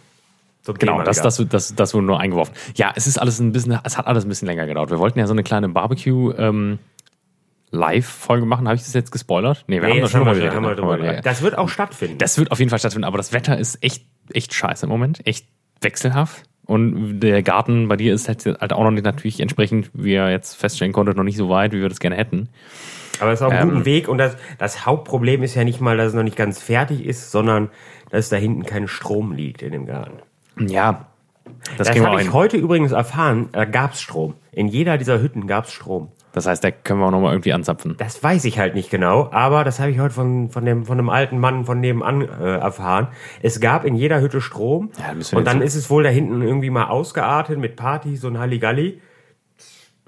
[0.62, 2.54] Zum Genau, Thema das, das, das, das wurde nur eingeworfen.
[2.76, 4.92] Ja, es ist alles ein bisschen, es hat alles ein bisschen länger gedauert.
[4.92, 6.78] Wir wollten ja so eine kleine Barbecue ähm,
[7.72, 8.68] Live-Folge machen.
[8.68, 9.64] Habe ich das jetzt gespoilert?
[9.68, 10.54] Nee, wir Nee, haben das schon mal wieder.
[10.54, 11.22] haben drüber Ja.
[11.22, 12.18] Das wird auch stattfinden.
[12.18, 15.26] Das wird auf jeden Fall stattfinden, aber das Wetter ist echt, echt scheiße im Moment.
[15.26, 15.48] Echt
[15.82, 16.44] wechselhaft.
[16.72, 20.56] Und der Garten bei dir ist halt, auch noch nicht natürlich entsprechend, wie ihr jetzt
[20.56, 22.48] feststellen konntet, noch nicht so weit, wie wir das gerne hätten.
[23.20, 25.82] Aber es ist auf einem Ähm, guten Weg und das, das Hauptproblem ist ja nicht
[25.82, 27.70] mal, dass es noch nicht ganz fertig ist, sondern
[28.10, 30.20] dass da hinten kein Strom liegt in dem Garten.
[30.66, 31.08] Ja,
[31.78, 34.36] das, Das habe ich heute übrigens erfahren, da gab es Strom.
[34.54, 36.08] In jeder dieser Hütten gab es Strom.
[36.34, 37.96] Das heißt, da können wir auch nochmal irgendwie anzapfen.
[37.98, 40.98] Das weiß ich halt nicht genau, aber das habe ich heute von, von, dem, von
[40.98, 43.08] einem alten Mann von nebenan äh, erfahren.
[43.42, 46.70] Es gab in jeder Hütte Strom Ja, und dann ist es wohl da hinten irgendwie
[46.70, 49.02] mal ausgeartet mit Party, so ein Halligalli.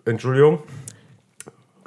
[0.06, 0.60] Entschuldigung.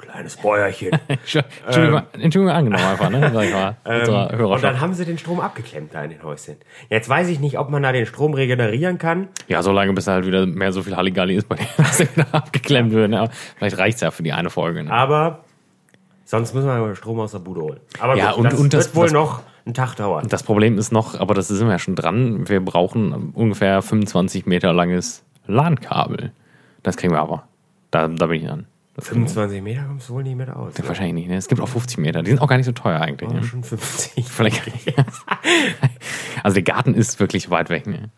[0.09, 0.91] Kleines Bäuerchen.
[1.07, 3.29] Entschuldigung, Entschuldigung angenommen einfach, ne?
[3.33, 3.75] Sag ich mal.
[3.85, 6.55] unserer und dann haben sie den Strom abgeklemmt da in den Häuschen.
[6.89, 9.27] Jetzt weiß ich nicht, ob man da den Strom regenerieren kann.
[9.47, 11.99] Ja, so lange, bis da halt wieder mehr so viel Halligalli ist, bei dem dass
[11.99, 13.09] er wieder abgeklemmt wird.
[13.11, 13.29] Ne?
[13.57, 14.83] Vielleicht reicht's ja für die eine Folge.
[14.83, 14.91] Ne?
[14.91, 15.43] Aber
[16.25, 17.79] sonst müssen wir Strom aus der Bude holen.
[17.99, 20.25] Aber Ja, gut, und- das und das- wird wohl das- noch einen Tag dauern.
[20.29, 24.45] Das Problem ist noch, aber das sind wir ja schon dran, wir brauchen ungefähr 25
[24.45, 26.31] Meter langes LAN-Kabel.
[26.83, 27.43] Das kriegen wir aber.
[27.91, 28.65] Da, da bin ich dran.
[28.97, 30.73] Das kriegen 25 Meter kommst du wohl nicht mit aus.
[30.75, 31.29] wir wahrscheinlich nicht.
[31.29, 31.37] Ne?
[31.37, 32.23] Es gibt auch 50 Meter.
[32.23, 33.29] Die sind auch gar nicht so teuer eigentlich.
[33.29, 33.43] Oh, Ne?
[33.43, 34.25] schon 50.
[34.27, 34.61] Vielleicht.
[36.43, 37.87] also der Garten ist wirklich weit weg.
[37.87, 38.09] Ne?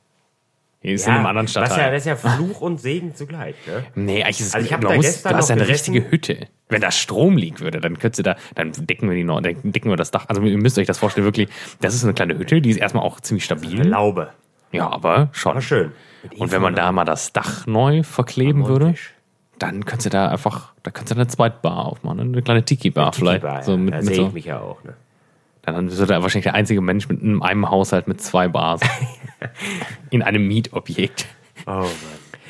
[0.81, 1.91] Hier ist in einem anderen das, ist ja, Stadtteil.
[1.91, 3.55] das ist ja Fluch und Segen zugleich.
[3.67, 3.83] Ne?
[3.95, 5.93] Nee, eigentlich ist es, Also ich da musst- gestern du hast ja eine gesessen.
[5.93, 6.47] richtige Hütte.
[6.69, 9.55] Wenn da Strom liegen würde, dann könntest du da, dann decken wir die noch, dann
[9.63, 10.25] decken wir das Dach.
[10.29, 11.49] Also ihr müsst euch das vorstellen, wirklich,
[11.81, 13.85] das ist eine kleine Hütte, die ist erstmal auch ziemlich stabil.
[13.85, 14.29] Laube.
[14.71, 15.55] Ja, aber schon.
[15.55, 15.91] War schön.
[16.37, 19.13] Und wenn man da mal das Dach neu verkleben würde, Mondfisch.
[19.59, 23.41] Dann könntest du da einfach, da könntest du eine Zweitbar aufmachen, eine kleine Tiki-Bar vielleicht.
[23.41, 23.77] Tiki-Bar, so ja.
[23.77, 24.83] mit, da sehe so, ich mich ja auch.
[24.83, 24.93] Ne?
[25.61, 28.81] dann wird er wahrscheinlich der einzige Mensch mit einem, einem Haushalt mit zwei Bars
[30.09, 31.27] in einem Mietobjekt.
[31.67, 31.85] Oh Mann.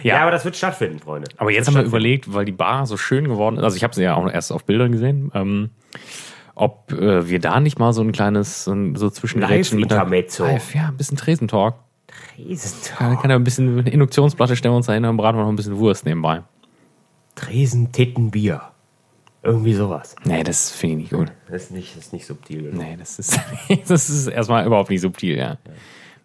[0.03, 0.15] Ja.
[0.15, 0.21] Ja.
[0.21, 1.29] aber das wird stattfinden, Freunde.
[1.35, 3.83] Aber jetzt Das haben wir überlegt, weil die Bar so schön geworden ist, also ich
[3.83, 5.71] habe sie ja auch erst auf Bildern gesehen, ähm,
[6.55, 10.05] ob äh, wir da nicht mal so ein kleines, so, ein- so Zwischengerätchen mit einer-.
[10.09, 11.75] Live, ja, ein bisschen Tresentalk.
[12.35, 12.97] Tresentalk.
[12.97, 15.43] Kann, kann ja ein bisschen eine Induktionsplatte stellen wir uns da hin, dann braten wir
[15.43, 16.43] noch ein bisschen Wurst nebenbei.
[17.35, 18.61] Tresentittenbier.
[19.41, 20.15] Irgendwie sowas.
[20.25, 21.31] Nee, das finde ich nicht gut.
[21.49, 22.63] Das ist nicht, das ist nicht subtil.
[22.63, 22.81] genug.
[22.83, 23.39] Nee, das ist,
[23.87, 25.57] das ist erstmal überhaupt nicht subtil, ja.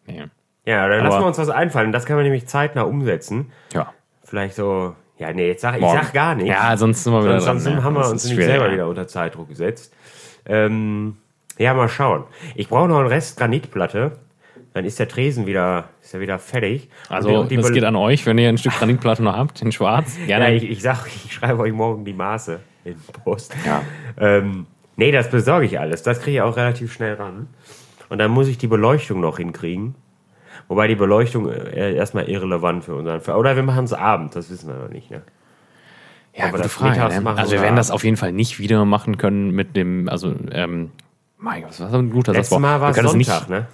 [0.06, 0.24] Nee.
[0.66, 1.92] Ja, dann Aber- lassen wir uns was einfallen.
[1.92, 3.52] Das können wir nämlich zeitnah umsetzen.
[3.72, 3.92] Ja.
[4.24, 6.00] Vielleicht so, ja, nee, jetzt sag, ich Morgen.
[6.02, 6.50] sag gar nichts.
[6.50, 8.72] Ja, sonst sind wir wieder Sonst, sonst dran, haben wir Das uns nämlich selber ja.
[8.72, 9.92] wieder unter Zeitdruck gesetzt.
[10.46, 11.18] Ähm,
[11.56, 12.24] ja, mal schauen.
[12.56, 14.18] Ich brauche noch einen Rest Granitplatte.
[14.74, 16.88] Dann ist der Tresen wieder, ist er wieder fertig.
[17.08, 19.36] Also, Und die- und die das geht an euch, wenn ihr ein Stück Granitplatte noch
[19.36, 20.18] habt, in schwarz.
[20.26, 20.54] Ja, Gerne.
[20.56, 23.54] ich, ich sag, ich schreibe euch morgen die Maße in Post.
[23.64, 23.82] Ja.
[24.18, 26.02] Ähm, nee, das besorge ich alles.
[26.02, 27.46] Das kriege ich auch relativ schnell ran.
[28.10, 29.94] Und dann muss ich die Beleuchtung noch hinkriegen.
[30.68, 33.36] Wobei die Beleuchtung äh, erstmal irrelevant für unseren Fall.
[33.36, 35.10] Oder wir machen es abends, das wissen wir noch nicht.
[35.10, 35.22] Ne?
[36.34, 36.98] Ja, Aber gute Frage.
[37.22, 37.36] Ne?
[37.36, 40.90] Also wir werden das auf jeden Fall nicht wieder machen können mit dem, also, ähm,
[41.38, 42.60] mein Gott, was war ein guter Letztes Satz?
[42.60, 43.66] Mal war es Sonntag, nicht, ne?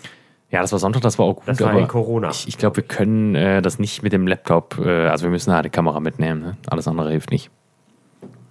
[0.51, 1.45] Ja, das war Sonntag, das war auch gut.
[1.47, 2.31] Das war in Corona.
[2.31, 5.51] Ich, ich glaube, wir können äh, das nicht mit dem Laptop, äh, also wir müssen
[5.51, 6.43] da die Kamera mitnehmen.
[6.43, 6.57] Ne?
[6.69, 7.51] Alles andere hilft nicht.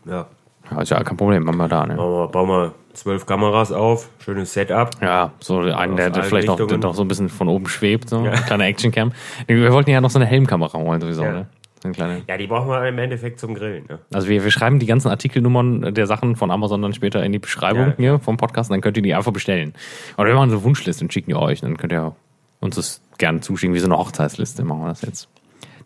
[0.05, 0.27] Ja.
[0.71, 1.85] Ja, ist ja kein Problem, machen wir da.
[1.85, 1.95] Ne?
[1.95, 4.91] Bauen wir, bauen wir zwölf Kameras auf, schönes Setup.
[5.01, 8.09] Ja, so einen, der, der vielleicht noch, der noch so ein bisschen von oben schwebt,
[8.09, 9.11] so eine kleine Actioncam.
[9.47, 11.31] Wir wollten ja noch so eine Helmkamera holen sowieso, Ja.
[11.31, 11.47] ne?
[11.83, 12.21] Eine kleine.
[12.27, 13.85] Ja, die brauchen wir im Endeffekt zum Grillen.
[13.87, 13.99] Ne?
[14.13, 17.39] Also wir, wir schreiben die ganzen Artikelnummern der Sachen von Amazon dann später in die
[17.39, 17.93] Beschreibung Ja.
[17.97, 19.73] hier vom Podcast und dann könnt ihr die einfach bestellen.
[20.17, 21.61] Oder wir machen so eine Wunschliste und schicken die euch.
[21.61, 22.15] Dann könnt ihr
[22.59, 25.29] uns das gerne zuschicken, wie so eine Hochzeitsliste machen wir das jetzt.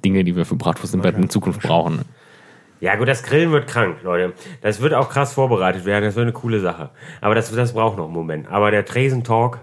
[0.03, 2.01] Dinge, die wir für Bratwurst im Bett in Zukunft brauchen.
[2.82, 4.34] Ja, gut, das Grillen wird krank, Leute.
[4.62, 6.03] Das wird auch krass vorbereitet werden.
[6.03, 6.89] Das wird eine coole Sache.
[7.21, 8.49] Aber das, das braucht noch einen Moment.
[8.51, 9.62] Aber der Tresentalk,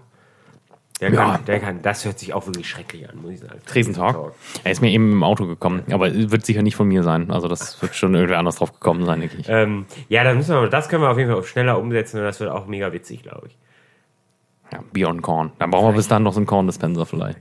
[1.01, 1.33] der, Ja.
[1.37, 3.59] kann, der kann, das hört sich auch wirklich schrecklich an, muss ich sagen.
[3.67, 4.33] Tresentalk.
[4.65, 7.31] Er ist mir eben im Auto gekommen, aber wird sicher nicht von mir sein.
[7.31, 9.47] Also das wird schon irgendwer anders drauf gekommen sein, denke ich.
[9.49, 12.39] Ähm, ja, dann müssen wir, das können wir auf jeden Fall schneller umsetzen und das
[12.41, 13.57] wird auch mega witzig, glaube ich.
[14.73, 15.53] Ja, Beyond Corn.
[15.59, 17.39] Dann brauchen wir bis dann noch so einen Corn-Dispenser vielleicht.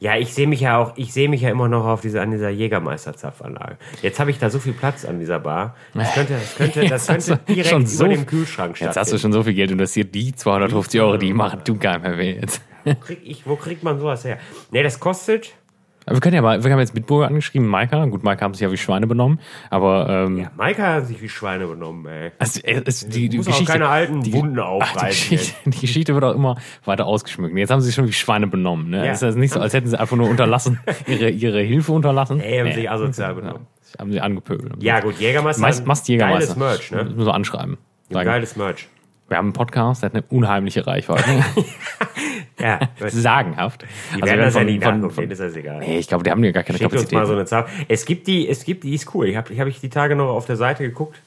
[0.00, 2.30] Ja, ich sehe mich ja auch, ich sehe mich ja immer noch auf diese, an
[2.30, 3.78] dieser Jägermeister-Zapfanlage.
[4.00, 5.74] Jetzt habe ich da so viel Platz an dieser Bar.
[5.94, 9.18] Das könnte, das könnte, das könnte direkt schon über so- dem Kühlschrank Jetzt hast du
[9.18, 12.32] schon so viel Geld investiert, die 250 Euro, die machen du gar nicht mehr weh
[12.40, 12.62] jetzt.
[12.88, 14.38] Wo, krieg ich, wo kriegt man sowas her?
[14.70, 15.54] Nee, das kostet,
[16.06, 18.04] Aber wir können ja mal, wir haben jetzt Bitburger angeschrieben, Maika.
[18.06, 21.28] Gut, Maika haben sich ja wie Schweine benommen, aber ähm, ja, Maika hat sich wie
[21.28, 22.32] Schweine benommen, ey.
[22.38, 25.08] also, äh, es, die, die Muss auch Geschichte, keine alten die, Wunden Ach, die, aufreißen.
[25.36, 27.56] Geschichte, die Geschichte wird auch immer weiter ausgeschmückt.
[27.56, 28.88] Jetzt haben sie sich schon wie Schweine benommen.
[28.90, 29.04] Ne?
[29.04, 29.12] Ja.
[29.12, 32.40] Es ist also nicht so, als hätten sie einfach nur unterlassen, ihre, ihre Hilfe unterlassen.
[32.40, 32.74] Ey, haben Nee.
[32.74, 33.66] sich asozial benommen.
[33.92, 34.82] Ja, haben sie angepöbelt.
[34.82, 35.60] Ja, gut, Jägermeister.
[35.62, 36.54] Meist, Mast Jägermeister.
[36.54, 37.04] Geiles Merch, ne?
[37.04, 37.76] Müssen wir so anschreiben.
[38.10, 38.88] Geiles Merch.
[39.28, 41.24] wir haben einen Podcast, der hat eine unheimliche Reichweite.
[42.60, 43.82] Ja, Sagenhaft.
[43.82, 45.78] die Also werden das ja nicht von- nachgucken, von- ist das egal.
[45.78, 47.18] Nee, ich glaube, die haben ja gar keine Schickt uns Kapazität.
[47.18, 47.66] mal so eine Zahl.
[47.88, 49.28] Es gibt die, es gibt die, ist cool.
[49.28, 51.20] Ich habe ich hab ich die Tage noch auf der Seite geguckt.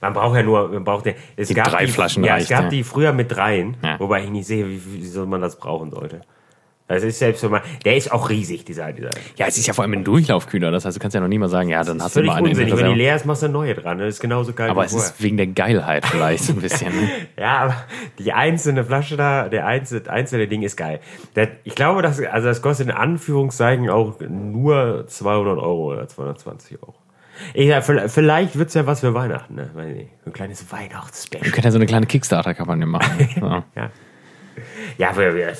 [0.00, 2.44] Man braucht ja nur, man braucht ja, es Die gab drei die, Flaschen Ja, reicht,
[2.44, 2.68] es gab ja.
[2.68, 3.98] die früher mit dreien, Ja.
[3.98, 6.20] wobei ich nicht sehe, wie, wie soll man das brauchen sollte.
[6.88, 9.10] Das ist selbst wenn man, der ist auch riesig, dieser, dieser.
[9.36, 10.70] Ja, es ist ja vor allem ein Durchlaufkühler.
[10.70, 12.48] Das heißt, du kannst ja noch nie mal sagen, ja, dann hast du mal eine
[12.48, 12.82] in der unsinnig.
[12.84, 13.98] Wenn die leer ist, machst du eine neue dran.
[13.98, 15.10] Das ist genauso geil Aber es vorher.
[15.10, 16.94] ist wegen der Geilheit vielleicht so ein bisschen.
[16.98, 17.08] ne?
[17.38, 17.76] Ja, aber
[18.18, 21.00] die einzelne Flasche da, der einzelne, einzelne Ding ist geil.
[21.36, 26.82] Der, ich glaube, das, also das kostet in Anführungszeichen auch nur 200 Euro oder 220
[26.82, 26.94] Euro.
[27.54, 29.70] Ich, ja, vielleicht wird's ja was für Weihnachten, ne?
[30.26, 31.50] Ein kleines Wir Weihnachtsspecial.
[31.52, 33.28] können ja so eine kleine Kickstarter-Kampagne machen.
[33.40, 33.64] Ja.
[33.76, 33.90] Ja.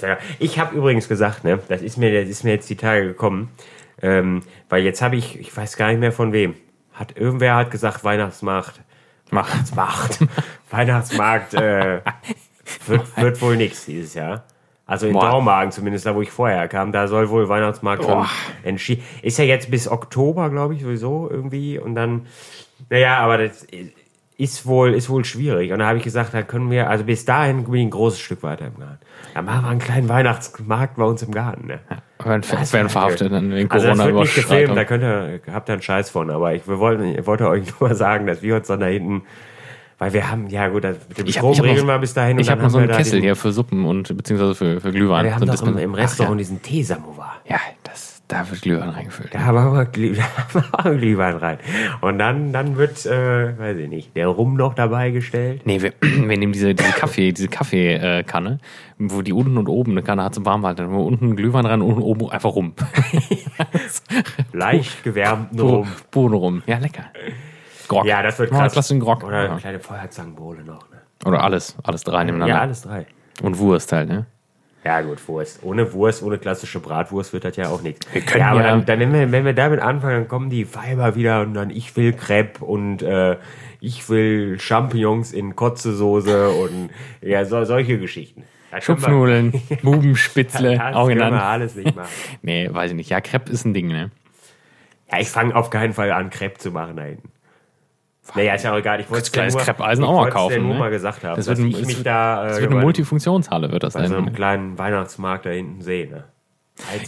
[0.03, 3.07] Ja, ich habe übrigens gesagt, ne, das ist mir, das ist mir jetzt die Tage
[3.07, 3.51] gekommen,
[4.03, 6.55] ähm, weil jetzt habe ich, ich weiß gar nicht mehr von wem,
[6.93, 8.81] hat irgendwer hat gesagt Weihnachtsmarkt,
[9.31, 10.21] Weihnachtsmarkt,
[10.71, 12.01] Weihnachtsmarkt äh,
[12.87, 14.45] wird, wird wohl nichts dieses Jahr.
[14.89, 15.13] Also in.
[15.13, 18.27] Dormagen zumindest, da wo ich vorher kam, da soll wohl Weihnachtsmarkt schon
[18.63, 19.05] entschieden.
[19.21, 21.79] Ist ja jetzt bis Oktober, glaube ich, sowieso irgendwie.
[21.79, 22.27] Und dann,
[22.89, 23.67] naja, aber das
[24.39, 25.73] ist wohl, ist wohl schwierig.
[25.73, 28.21] Und da habe ich gesagt, da können wir, also bis dahin bin ich ein großes
[28.21, 28.99] Stück weiter im Garten.
[29.35, 31.67] Dann machen wir einen kleinen Weihnachtsmarkt bei uns im Garten.
[31.67, 31.81] Ne?
[32.25, 35.73] Werden, werden verhaftet dann wegen Also das wird nicht gefilmt, da könnt ihr, habt ihr
[35.73, 36.31] einen Scheiß von.
[36.31, 38.87] Aber ich wir wollten, ich wollte euch nur mal sagen, dass wir uns dann da
[38.87, 39.23] hinten,
[39.99, 41.99] weil wir haben, ja gut, das mit dem Ich Strom ich hab noch- regeln wir
[41.99, 42.39] bis dahin.
[42.39, 44.93] ich habe noch so einen da Kessel den- hier für Suppen und beziehungsweise für, für
[44.93, 45.25] Glühwein.
[45.25, 47.39] Wir haben So doch im, im Ach Restaurant diesen Teesamovar.
[47.45, 49.35] Ja, ja das, da wird Glühwein reingefüllt.
[49.35, 50.15] Da haben wir, Glüh,
[50.53, 51.59] da haben wir Glühwein rein.
[52.03, 55.63] Und dann, dann wird, äh, weiß ich nicht, der Rum noch dabei gestellt.
[55.65, 58.61] Nee, wir, wir nehmen diese, diese Kaffee, diese Kaffeekanne,
[58.99, 60.85] wo die unten und oben eine Kanne hat zum Warmhalten.
[60.85, 62.75] Dann haben wir unten Glühwein rein und oben einfach rum.
[64.53, 65.89] Leicht gewärmten Rum.
[66.11, 66.63] Puren rum.
[66.67, 67.07] Ja, lecker.
[67.89, 68.05] Grog.
[68.05, 68.73] Ja, das wird krass.
[68.75, 69.25] Klasse Grog.
[69.25, 69.57] Oder eine ja.
[69.57, 70.91] kleine Feuerzangenbowle noch.
[70.91, 70.99] Ne?
[71.25, 71.77] Oder alles.
[71.83, 72.57] Alles drei nebeneinander.
[72.57, 73.07] Ja, alles drei.
[73.43, 74.27] Und Wurst halt, ne?
[74.85, 75.61] Ja, gut, Wurst.
[75.63, 78.07] Ohne Wurst, ohne klassische Bratwurst wird das ja auch nichts.
[78.37, 81.15] Ja, aber ja- dann, dann wenn, wir, wenn wir damit anfangen, dann kommen die Weiber
[81.17, 83.37] wieder und dann ich will Crepe und äh,
[83.81, 88.45] ich will Champignons in Kotzesoße und ja, so, solche Geschichten.
[88.71, 91.43] Das können wir- Schupfnudeln, Bubenspitzle, Das auch wir genannt.
[91.43, 92.09] alles nicht machen.
[92.43, 93.11] Nee, weiß ich nicht.
[93.11, 94.11] Ja, Crepe ist ein Ding, ne?
[95.11, 97.31] Ja, ich fange auf keinen Fall an, Crepe zu machen da hinten.
[98.35, 99.01] Naja, ist ja auch egal.
[99.01, 100.79] Ich wollte es kleines nur, Crepe-Eisen ich auch mal kaufen, nur ne?
[100.81, 102.71] mal gesagt haben, Das dass wird ein- ich es mich wird- da äh, Das wird
[102.71, 104.35] eine bei- Multifunktionshalle, wird das bei so einem sein.
[104.35, 106.09] kleinen Weihnachtsmarkt da hinten sehe.
[106.11, 106.25] Ne?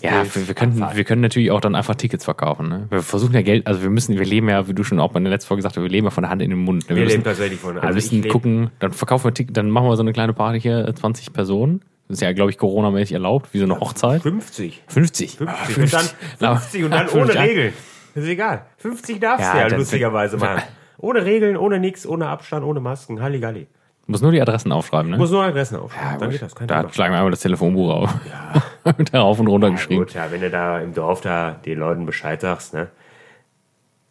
[0.02, 2.68] Ja, wir, wir, können, wir können natürlich auch dann einfach Tickets verkaufen.
[2.68, 2.86] Ne?
[2.90, 5.22] Wir versuchen ja Geld, also wir müssen, wir leben ja, wie du schon auch in
[5.22, 6.90] der letzten Folge gesagt hast, wir leben ja von der Hand in den Mund.
[6.90, 6.96] Ne?
[6.96, 7.76] wir müssen, leben tatsächlich von.
[7.76, 10.12] wir Also ich müssen lebe- gucken, dann verkaufen wir Tickets, dann machen wir so eine
[10.12, 11.82] kleine Party hier, äh, 20 Personen.
[12.08, 14.22] Das ist ja, glaube ich, Corona-mäßig erlaubt, wie so eine Hochzeit.
[14.22, 14.82] 50.
[14.88, 15.36] 50.
[15.36, 15.92] 50 und
[16.40, 17.72] dann 50 und dann ohne Regeln.
[18.16, 18.66] Das ist egal.
[18.78, 20.62] 50 darfst Ja, du ja dann- lustigerweise machen.
[21.00, 23.20] Ohne Regeln, ohne nix, ohne Abstand, ohne Masken.
[23.22, 23.66] Halligalli.
[24.06, 25.18] Muss nur die Adressen aufschreiben, ne?
[25.18, 26.12] Muss nur Adressen aufschreiben.
[26.12, 26.54] Ja, dann geht das.
[26.54, 26.92] Kein da Thema.
[26.92, 28.14] schlagen wir einmal das Telefonbuch auf.
[28.28, 28.92] Ja.
[28.98, 30.00] Und da rauf und runter Ja, geschrieben.
[30.00, 32.88] gut, ja, wenn du da im Dorf da den Leuten Bescheid sagst, ne?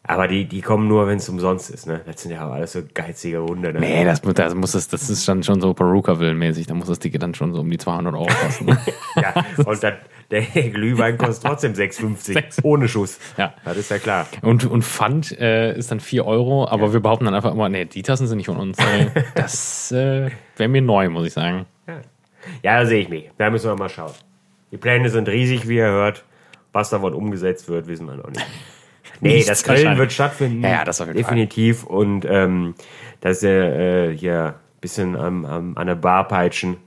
[0.04, 2.02] Aber die, die kommen nur, wenn es umsonst ist, ne?
[2.06, 3.80] Das sind ja auch alles so geizige Hunde, ne?
[3.80, 6.68] Nee, das, das muss es, das ist dann schon so Peruka-Willen-mäßig.
[6.68, 8.78] Da muss das Ticket dann schon so um die 200 Euro kosten.
[9.16, 9.34] Ja,
[9.66, 9.94] und dann,
[10.32, 13.20] der Glühwein kostet trotzdem 6,50 ohne Schuss.
[13.38, 13.54] Ja.
[13.66, 14.28] Das ist ja klar.
[14.42, 17.86] Und, und Pfand äh, ist dann 4 Euro, aber wir behaupten dann einfach immer, nee,
[17.86, 18.78] die Tassen sind nicht von uns.
[18.78, 21.66] Äh, das äh, wäre mir neu, muss ich sagen.
[22.64, 23.30] Ja, da sehe ich mich.
[23.38, 24.14] Da müssen wir mal schauen.
[24.72, 26.24] Die Pläne sind riesig, wie ihr hört.
[26.72, 28.46] Was davon umgesetzt wird, wissen wir noch nicht.
[29.22, 29.98] Nee, Nichts das wahrscheinlich.
[29.98, 30.64] wird stattfinden.
[30.64, 31.36] Ja, ja, das auf jeden Fall.
[31.36, 31.84] Definitiv.
[31.84, 32.74] Und ähm,
[33.20, 36.78] dass er äh, hier ein bisschen am, am, an der Bar peitschen.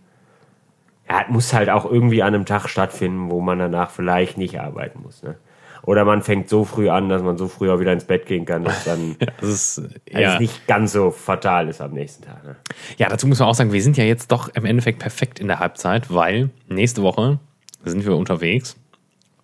[1.12, 5.03] Ja, muss halt auch irgendwie an einem Tag stattfinden, wo man danach vielleicht nicht arbeiten
[5.03, 5.22] muss.
[5.22, 5.37] Ne?
[5.85, 8.44] Oder man fängt so früh an, dass man so früh auch wieder ins Bett gehen
[8.44, 10.35] kann, dass dann Das ist, ja.
[10.35, 12.44] es nicht ganz so fatal ist am nächsten Tag.
[12.44, 12.57] Ne?
[12.96, 15.48] ja, dazu muss man auch sagen, wir sind ja jetzt doch im Endeffekt perfekt in
[15.48, 17.38] der Halbzeit, weil nächste Woche
[17.85, 18.77] sind wir unterwegs.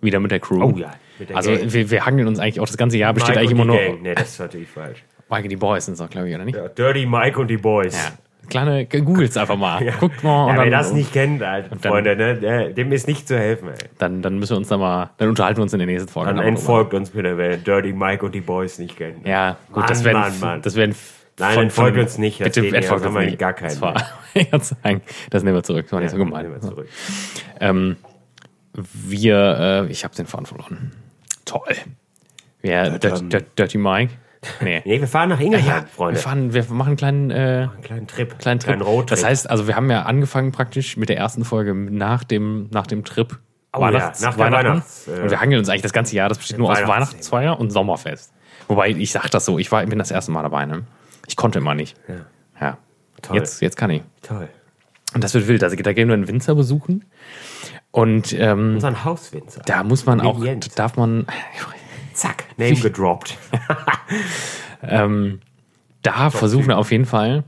[0.00, 0.62] Wieder mit der Crew.
[0.62, 1.72] Oh ja, mit der also Gang.
[1.72, 3.83] wir, wir hangeln uns eigentlich auch das ganze Jahr, besteht Mike eigentlich und immer nur.
[3.83, 4.02] Gang.
[4.02, 5.04] Nee, das ist natürlich falsch.
[5.28, 6.57] Mike die Boys sind es auch, glaube ich, oder nicht?
[6.57, 7.94] Ja, Dirty Mike und die Boys.
[7.94, 8.12] Ja.
[8.48, 9.84] Kleine, googles einfach mal.
[10.00, 10.46] Guckt mal.
[10.46, 13.38] Ja, und wer dann, das nicht kennt, Alter, dann- Freunde, ne, dem ist nicht zu
[13.38, 13.88] helfen, ey.
[13.98, 16.34] Dann, dann müssen wir uns da mal, dann unterhalten wir uns in der nächsten Folge.
[16.34, 19.26] Dann entfolgt uns bitte, wer Dirty Mike und die Boys nicht kennt.
[19.26, 20.62] Ja, gut, Mann, das werden, Mann, Mann.
[20.62, 20.94] das werden
[21.38, 23.38] Nein, von- entfolgt von- uns nicht, das Bitte entfolgt das haben uns nicht.
[23.38, 23.94] gar keinen Das war,
[25.30, 25.84] das nehmen wir zurück.
[25.87, 26.42] Das war nicht so gemein.
[26.44, 26.88] Nehmen wir zurück.
[27.61, 27.96] Ähm,
[28.74, 30.92] wir, äh, ich habe den Faden verloren.
[31.44, 31.74] Toll.
[32.62, 34.12] Dirty, Dirty Mike.
[34.61, 34.83] Nee.
[34.85, 36.14] Nee, wir fahren nach Ingelheim, Ja, Freunde.
[36.16, 37.35] wir, fahren, wir machen einen kleinen, äh,
[37.72, 38.38] einen kleinen Trip.
[38.38, 38.68] kleinen Trip.
[38.68, 39.09] Kleinen Roadtrip.
[39.09, 42.87] Das heißt, also wir haben ja angefangen praktisch mit der ersten Folge nach dem, nach
[42.87, 43.38] dem Trip.
[43.72, 46.29] Oh ja, nach der Weihnachts- äh, und wir hangeln uns eigentlich das ganze Jahr.
[46.29, 46.79] Das besteht nur aus.
[46.87, 48.33] Weihnachtsfeier und Sommerfest.
[48.68, 50.66] Wobei, ich sag das so, ich war, bin das erste Mal dabei.
[50.66, 50.85] Ne?
[51.27, 51.96] Ich konnte immer nicht.
[52.09, 52.14] Ja,
[52.61, 52.79] Ja.
[53.22, 53.37] Toll.
[53.37, 54.03] Jetzt, jetzt kann ich.
[54.22, 54.48] toll.
[55.14, 55.64] Und das wird wild.
[55.64, 57.05] Also da gehen wir einen Winzer besuchen.
[57.90, 59.62] Und ähm, Unseren Hauswinzer.
[59.64, 60.68] da muss man auch, Jens.
[60.74, 61.27] darf man,
[62.18, 63.37] Zack, Name gedroppt.
[64.83, 65.40] ähm,
[66.02, 67.44] da versuchen wir auf jeden Fall.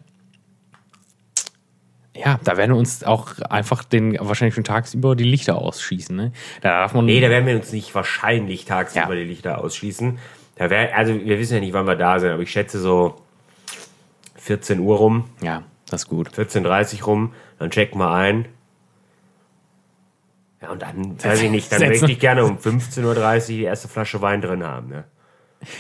[2.14, 6.14] Ja, da werden wir uns auch einfach den wahrscheinlich schon tagsüber die Lichter ausschießen.
[6.14, 6.32] Ne?
[6.60, 7.06] Da darf man.
[7.06, 9.14] Nee, da werden wir uns nicht wahrscheinlich tagsüber Ja.
[9.14, 10.18] die Lichter ausschließen.
[10.56, 13.16] Da wär, also wir wissen ja nicht, wann wir da sind, aber ich schätze so
[14.36, 16.28] 14 Uhr rum, ja, das ist gut.
[16.30, 18.46] 14.30 rum, dann checken wir ein.
[20.62, 21.90] Ja, und dann, weiß ich nicht, dann Setzen.
[21.92, 24.88] möchte ich gerne um 15.30 Uhr die erste Flasche Wein drin haben.
[24.88, 25.04] Ne?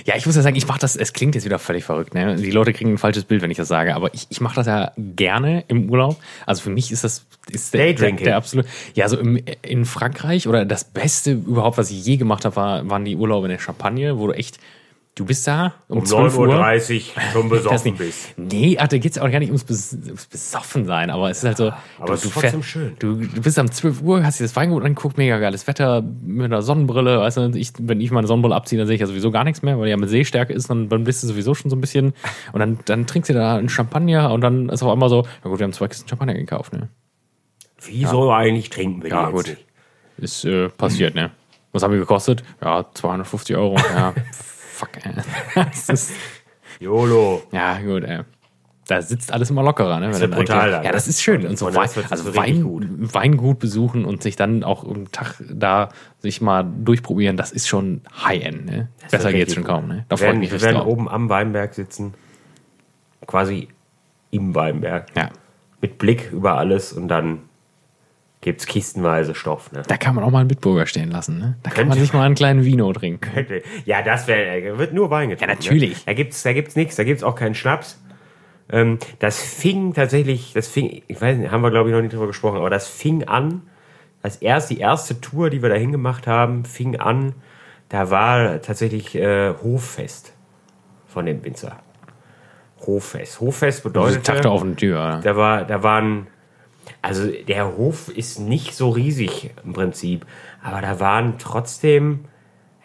[0.04, 2.36] Ja, ich muss ja sagen, ich mache das, es klingt jetzt wieder völlig verrückt, ne?
[2.36, 4.66] Die Leute kriegen ein falsches Bild, wenn ich das sage, aber ich, ich mache das
[4.66, 6.18] ja gerne im Urlaub.
[6.44, 8.66] Also für mich ist das ist der, der, der absolut.
[8.94, 12.90] Ja, so im, in Frankreich oder das Beste überhaupt, was ich je gemacht habe, war,
[12.90, 14.60] waren die Urlaube in der Champagne, wo du echt,
[15.16, 16.46] du bist da um, Um 12 Uhr.
[16.48, 18.34] 9.30 Uhr schon besoffen bist.
[18.38, 21.38] Nee, ach, da geht es auch gar nicht ums, Bes ums Besoffen sein, aber es
[21.38, 21.72] ist halt so.
[21.98, 22.96] aber es ist trotzdem schön.
[22.98, 26.46] Du, du bist um 12 Uhr, hast dir das Weingut angeguckt, mega geiles Wetter mit
[26.46, 27.20] einer Sonnenbrille.
[27.20, 29.62] Weißt du, ich, wenn ich meine Sonnenbrille abziehe, dann sehe ich ja sowieso gar nichts
[29.62, 31.80] mehr, weil die ja mit Sehstärke ist, dann, dann bist du sowieso schon so ein
[31.80, 32.14] bisschen.
[32.52, 35.50] Und dann, dann trinkst du da einen Champagner und dann ist auf einmal so, na
[35.50, 36.88] gut, wir haben zwei Kisten Champagner gekauft, ne?
[37.82, 39.46] Wieso eigentlich trinken wir Ja, jetzt gut.
[39.48, 39.64] nicht?
[40.18, 41.30] Ist äh, passiert, ne?
[41.72, 42.42] Was haben wir gekostet?
[42.62, 43.76] Ja, 250 Euro.
[43.94, 44.12] Ja,
[44.80, 45.12] fuck, ey.
[45.54, 46.12] Das ist,
[46.80, 47.42] YOLO.
[47.52, 48.20] Ja, gut, ey.
[48.86, 50.10] Da sitzt alles immer lockerer, ne?
[50.10, 51.42] ist ja du brutal dann, Ja, das ist schön.
[51.42, 52.86] Und Und so von Wein, das also das Wein, gut.
[53.14, 58.00] Weingut besuchen und sich dann auch am Tag da sich mal durchprobieren, das ist schon
[58.24, 58.88] High-End, ne?
[59.08, 59.70] Besser geht's schon gut.
[59.72, 60.06] kaum, ne?
[60.08, 60.86] Da Wir freue ich werden, mich wir richtig werden drauf.
[60.92, 62.14] oben am Weinberg sitzen.
[63.26, 63.68] Quasi
[64.32, 65.06] im Weinberg.
[65.16, 65.30] Ja.
[65.80, 67.42] Mit Blick über alles und dann
[68.40, 69.70] gibt's kistenweise Stoff.
[69.72, 69.82] Ne?
[69.86, 71.56] Da kann man auch mal einen Bitburger stehen lassen, ne?
[71.62, 72.06] Da kann man Könnte.
[72.06, 73.30] sich mal einen kleinen Vino trinken.
[73.84, 75.50] Ja, das wäre, wird nur Wein getrunken.
[75.50, 75.98] Ja, natürlich.
[75.98, 76.02] Ne?
[76.06, 78.00] Da gibt's, da gibt's nichts, da gibt's auch keinen Schnaps.
[78.72, 82.12] Ähm, das fing tatsächlich, das fing, ich weiß nicht, haben wir glaube ich noch nicht
[82.14, 83.62] drüber gesprochen, aber das fing an,
[84.22, 87.34] als erst die erste Tour, die wir dahin gemacht haben, fing an,
[87.88, 90.34] da war tatsächlich äh, Hoffest
[91.06, 91.78] von dem Winzer.
[92.86, 93.40] Hoffest.
[93.40, 96.28] Hoffest bedeutet, Takte auf den Tür, da war, da waren,
[97.02, 100.26] also der Hof ist nicht so riesig im Prinzip,
[100.62, 102.24] aber da waren trotzdem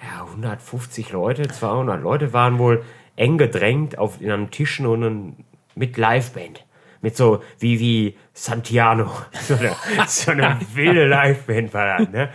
[0.02, 2.84] ja, 150 Leute, 200 Leute waren wohl
[3.16, 6.66] eng gedrängt auf in einem Tischen und ein, mit Liveband.
[7.02, 9.76] mit so wie wie Santiano, so eine,
[10.08, 12.30] so eine wilde Liveband war das, ne?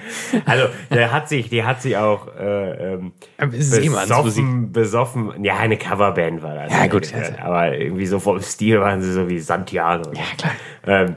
[0.46, 6.42] Also der hat sich, die hat sich auch äh, ähm, besoffen, besoffen, ja eine Coverband
[6.42, 6.72] war das.
[6.72, 7.32] Ja gut, also.
[7.40, 10.12] aber irgendwie so vom Stil waren sie so wie Santiano.
[10.12, 10.52] Ja klar.
[10.86, 11.12] Ähm, äh,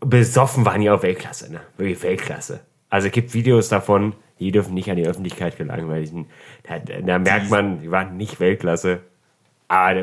[0.00, 1.60] besoffen waren die auch Weltklasse, ne?
[1.76, 2.60] Wirklich Weltklasse.
[2.90, 6.26] Also es gibt Videos davon, die dürfen nicht an die Öffentlichkeit gelangen, weil die sind,
[6.64, 9.00] da, da merkt man, die waren nicht Weltklasse.
[9.68, 10.02] Aber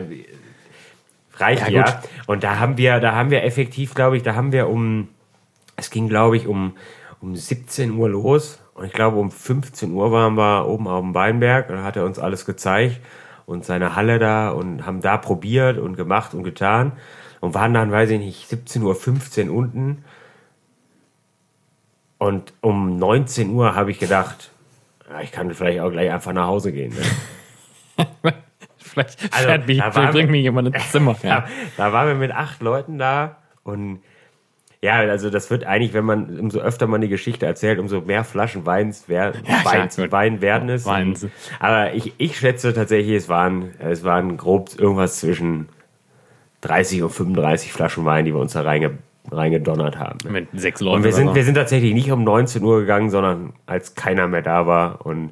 [1.36, 2.02] reicht ja, ja.
[2.26, 5.10] Und da haben wir, da haben wir effektiv, glaube ich, da haben wir um,
[5.76, 6.76] es ging, glaube ich, um,
[7.22, 8.60] um 17 Uhr los.
[8.74, 11.70] Und ich glaube, um 15 Uhr waren wir oben auf dem Weinberg.
[11.70, 13.00] Und da hat er uns alles gezeigt
[13.46, 16.94] und seine Halle da und haben da probiert und gemacht und getan.
[17.42, 20.04] Und waren dann, weiß ich nicht, 17.15 Uhr unten
[22.20, 24.52] und um 19 Uhr habe ich gedacht,
[25.10, 26.94] ja, ich kann vielleicht auch gleich einfach nach Hause gehen.
[26.94, 28.06] Ne?
[28.78, 31.16] vielleicht also, mich, vielleicht bringt mich jemand ins Zimmer.
[31.24, 31.48] Ja.
[31.78, 34.02] Da, waren wir mit acht Leuten da und
[34.82, 38.24] ja, also das wird eigentlich, wenn man, umso öfter man die Geschichte erzählt, umso mehr
[38.24, 40.86] Flaschen Weins, wer, ja, Weins, Wein werden es.
[40.86, 41.26] Weins.
[41.60, 45.70] Aber ich, ich schätze tatsächlich, es waren, es waren grob irgendwas zwischen
[46.62, 50.18] 30 und 35 Flaschen Wein, die wir uns da reingebracht reingedonnert haben.
[50.30, 50.98] Mit sechs Leuten.
[50.98, 54.42] Und wir sind, wir sind tatsächlich nicht um 19 Uhr gegangen, sondern als keiner mehr
[54.42, 55.06] da war.
[55.06, 55.32] Und,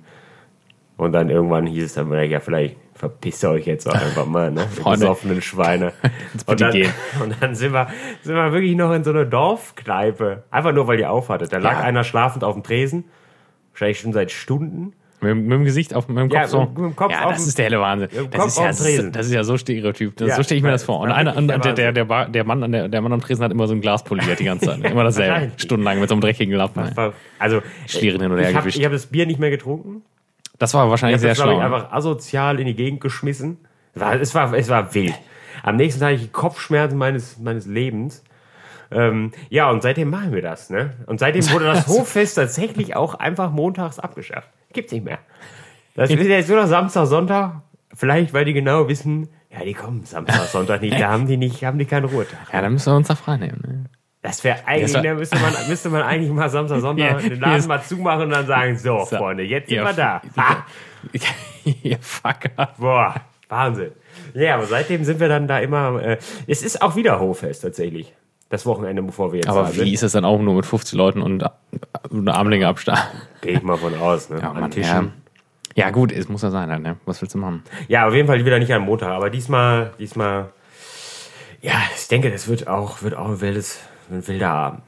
[0.97, 4.51] und dann irgendwann hieß es dann ja, vielleicht verpisst ihr euch jetzt auch einfach mal,
[4.51, 4.67] ne?
[4.83, 5.93] Besoffenen Schweine.
[6.45, 6.75] und, dann,
[7.23, 7.87] und dann sind wir,
[8.21, 10.43] sind wir wirklich noch in so einer Dorfkneipe.
[10.49, 11.53] Einfach nur, weil die aufhattet.
[11.53, 11.81] Da lag ja.
[11.81, 13.05] einer schlafend auf dem Tresen.
[13.71, 14.93] Wahrscheinlich schon seit Stunden.
[15.19, 16.65] Mit, mit, dem Gesicht auf mit dem Kopf ja, so.
[16.65, 18.09] Mit dem Kopf ja, das ist der helle Wahnsinn.
[18.29, 20.15] Das ist, ja, das, das ist ja so Stereotyp.
[20.15, 20.99] Das, ja, so stelle ich mir das vor.
[20.99, 23.51] Und einer, der, der, der, der, der, Mann an der, der Mann am Tresen hat
[23.51, 24.83] immer so ein Glas poliert die ganze Zeit.
[24.91, 25.51] immer dasselbe.
[25.57, 26.83] Stundenlang mit so einem dreckigen Lappen.
[27.39, 28.77] Also, Schweren hin und her gewischt.
[28.77, 30.03] Ich habe das Bier nicht mehr getrunken.
[30.59, 31.57] Das war wahrscheinlich sehr schlau.
[31.57, 33.57] Ich habe einfach asozial in die Gegend geschmissen.
[33.95, 35.15] Es war, es war, es war wild.
[35.63, 38.23] Am nächsten Tag hatte ich Kopfschmerzen meines, meines Lebens.
[38.91, 40.69] Ähm, ja, und seitdem machen wir das.
[40.69, 40.93] Ne?
[41.07, 44.49] Und seitdem wurde das Hoffest tatsächlich auch einfach montags abgeschafft.
[44.73, 45.19] Gibt's nicht mehr.
[45.95, 47.61] Das ist jetzt nur noch Samstag, Sonntag.
[47.93, 50.99] Vielleicht, weil die genau wissen, ja, die kommen Samstag, Sonntag nicht.
[50.99, 52.53] Da haben die nicht, haben die keinen Ruhetag.
[52.53, 53.61] Ja, dann müssen wir uns da frei nehmen.
[53.65, 53.85] Ne?
[54.21, 57.81] Das wäre eigentlich, da müsste man, müsste man eigentlich mal Samstag, Sonntag den Laden mal
[57.81, 60.21] zumachen und dann sagen, so, so Freunde, jetzt sind wir da.
[61.83, 62.73] Ihr Fucker.
[62.77, 63.15] Boah,
[63.47, 63.91] Wahnsinn.
[64.33, 68.13] Ja, aber seitdem sind wir dann da immer, äh, es ist auch wieder Hoffest tatsächlich.
[68.49, 69.87] Das Wochenende, bevor wir jetzt Aber wie sind.
[69.93, 71.43] ist das dann auch nur mit 50 Leuten und
[72.11, 72.99] eine Armlänge Abstand?
[73.41, 74.37] Gehe ich mal von aus, ne?
[74.41, 74.71] Ja, An Mann.
[74.71, 75.03] Ja.
[75.75, 76.95] Ja, gut, es muss ja sein, halt, ne?
[77.05, 77.63] Was willst du machen?
[77.87, 80.49] Ja, auf jeden Fall wieder nicht am Montag, aber diesmal, diesmal,
[81.61, 83.79] ja, ich denke, das wird auch, wird auch ein wildes,
[84.09, 84.81] ein wilder Abend.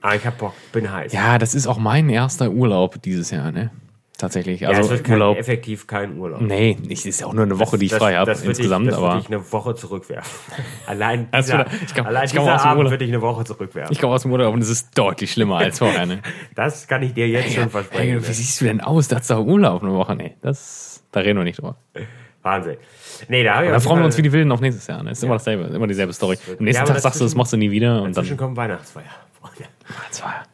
[0.00, 1.12] Aber ich hab Bock, bin heiß.
[1.12, 3.70] Ja, das ist auch mein erster Urlaub dieses Jahr, ne?
[4.16, 4.64] Tatsächlich.
[4.64, 5.36] Also ja, es wird kein, Urlaub.
[5.38, 6.40] effektiv kein Urlaub.
[6.40, 8.84] Nee, es ist auch nur eine Woche, das, die ich das, frei habe insgesamt.
[8.84, 10.32] Ich, das aber würde ich eine Woche zurückwerfen.
[10.86, 13.92] allein dieser, ich komm, allein ich dieser Abend würde ich eine Woche zurückwerfen.
[13.92, 16.06] Ich komme aus dem Urlaub und es ist deutlich schlimmer als vorher.
[16.06, 16.20] Ne?
[16.54, 18.02] das kann ich dir jetzt hey, schon versprechen.
[18.02, 18.34] Hey, wie ne?
[18.34, 19.08] siehst du denn aus?
[19.08, 20.14] Da hast du Urlaub eine Woche.
[20.14, 21.76] Nee, das, da reden wir nicht drüber.
[22.42, 22.76] Wahnsinn.
[23.28, 25.02] Nee, da Da freuen wir uns wie die Wilden auf nächstes Jahr.
[25.02, 25.10] Ne?
[25.10, 25.26] Ist ja.
[25.26, 26.38] immer dasselbe, immer dieselbe Story.
[26.56, 28.02] Am nächsten ja, Tag sagst du, das machst du nie wieder.
[28.02, 29.04] Und dann kommt Weihnachtsfeier.
[29.42, 30.44] Weihnachtsfeier.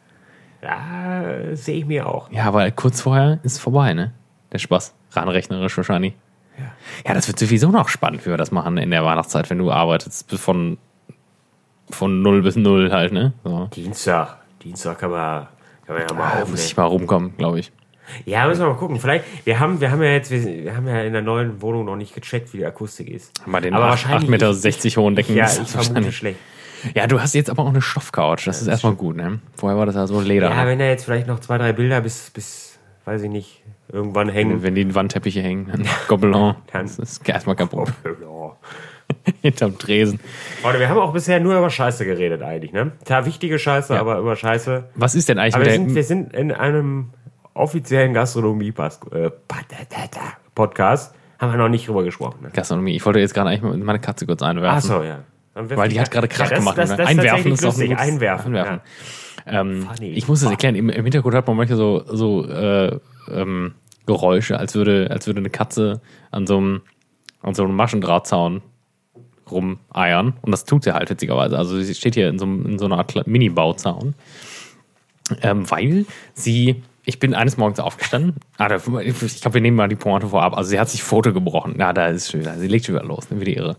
[0.62, 2.30] Ja, sehe ich mir auch.
[2.30, 4.12] Ja, aber kurz vorher ist es vorbei, ne?
[4.52, 4.94] der Spaß.
[5.12, 6.14] Rein rechnerisch wahrscheinlich.
[6.58, 6.64] Ja.
[7.06, 9.70] ja, das wird sowieso noch spannend, wie wir das machen in der Weihnachtszeit, wenn du
[9.70, 10.78] arbeitest von,
[11.88, 13.32] von 0 bis 0 halt, ne?
[13.44, 13.68] So.
[13.74, 14.38] Dienstag.
[14.62, 15.46] Dienstag kann man,
[15.86, 17.72] kann man ja mal ja, Muss ich mal rumkommen, glaube ich.
[18.26, 18.98] Ja, müssen wir mal gucken.
[18.98, 21.86] Vielleicht, wir haben, wir haben ja jetzt, wir, wir, haben ja in der neuen Wohnung
[21.86, 23.32] noch nicht gecheckt, wie die Akustik ist.
[23.46, 26.38] Bei den aber 8,60 Meter hohen Decken ja, ist ich vermute schlecht.
[26.94, 28.44] Ja, du hast jetzt aber auch eine Stoffcouch.
[28.44, 29.40] Das ja, ist erstmal gut, ne?
[29.56, 30.50] Vorher war das ja so Leder.
[30.50, 33.62] Ja, wenn da jetzt vielleicht noch zwei, drei Bilder bis, bis, weiß ich nicht,
[33.92, 34.62] irgendwann hängen.
[34.62, 36.54] Wenn die Wandteppiche hängen, dann Gobelin.
[36.72, 37.94] dann das ist erstmal kein Problem.
[39.42, 40.20] Hinterm Tresen.
[40.62, 42.92] Freunde, wir haben auch bisher nur über Scheiße geredet eigentlich, ne?
[43.04, 44.00] Klar, wichtige Scheiße, ja.
[44.00, 44.84] aber über Scheiße.
[44.94, 47.10] Was ist denn eigentlich aber wir sind, wir sind in einem
[47.54, 51.14] offiziellen Gastronomie-Podcast.
[51.38, 52.42] Haben wir noch nicht drüber gesprochen.
[52.42, 52.50] Ne?
[52.52, 52.94] Gastronomie.
[52.96, 54.78] Ich wollte jetzt gerade eigentlich meine Katze kurz einwerfen.
[54.78, 55.24] Ach so, ja.
[55.54, 56.78] Weil die hat gerade Krach ja, gemacht.
[56.78, 58.56] Das, das, das einwerfen ist auch ein Einwerfen.
[58.56, 58.80] einwerfen.
[59.46, 59.60] Ja.
[59.60, 60.74] Ähm, ich muss das erklären.
[60.74, 62.98] Im, Im, Hintergrund hat man manchmal so, so äh,
[63.30, 63.74] ähm,
[64.07, 66.82] Geräusche, als würde, als würde eine Katze an so einem,
[67.42, 68.62] an so einem Maschendrahtzaun
[69.51, 70.34] rumeiern.
[70.42, 71.59] Und das tut sie halt witzigerweise.
[71.59, 74.14] Also sie steht hier in so, in so einer Art Mini-Bauzaun.
[75.42, 78.36] Ähm, weil sie, ich bin eines Morgens aufgestanden.
[78.59, 80.57] Ah, da, ich glaube, wir nehmen mal die Pointe vorab.
[80.57, 81.76] Also sie hat sich Foto gebrochen.
[81.78, 83.76] Ja, da ist schon wieder, sie legt schon wieder los, ne, wie die Irre.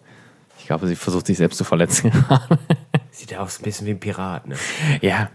[0.72, 2.13] Glaube, sie versucht sich selbst zu verletzen.
[3.11, 4.55] Sieht aus ein bisschen wie ein Pirat, ne?
[5.01, 5.30] Ja,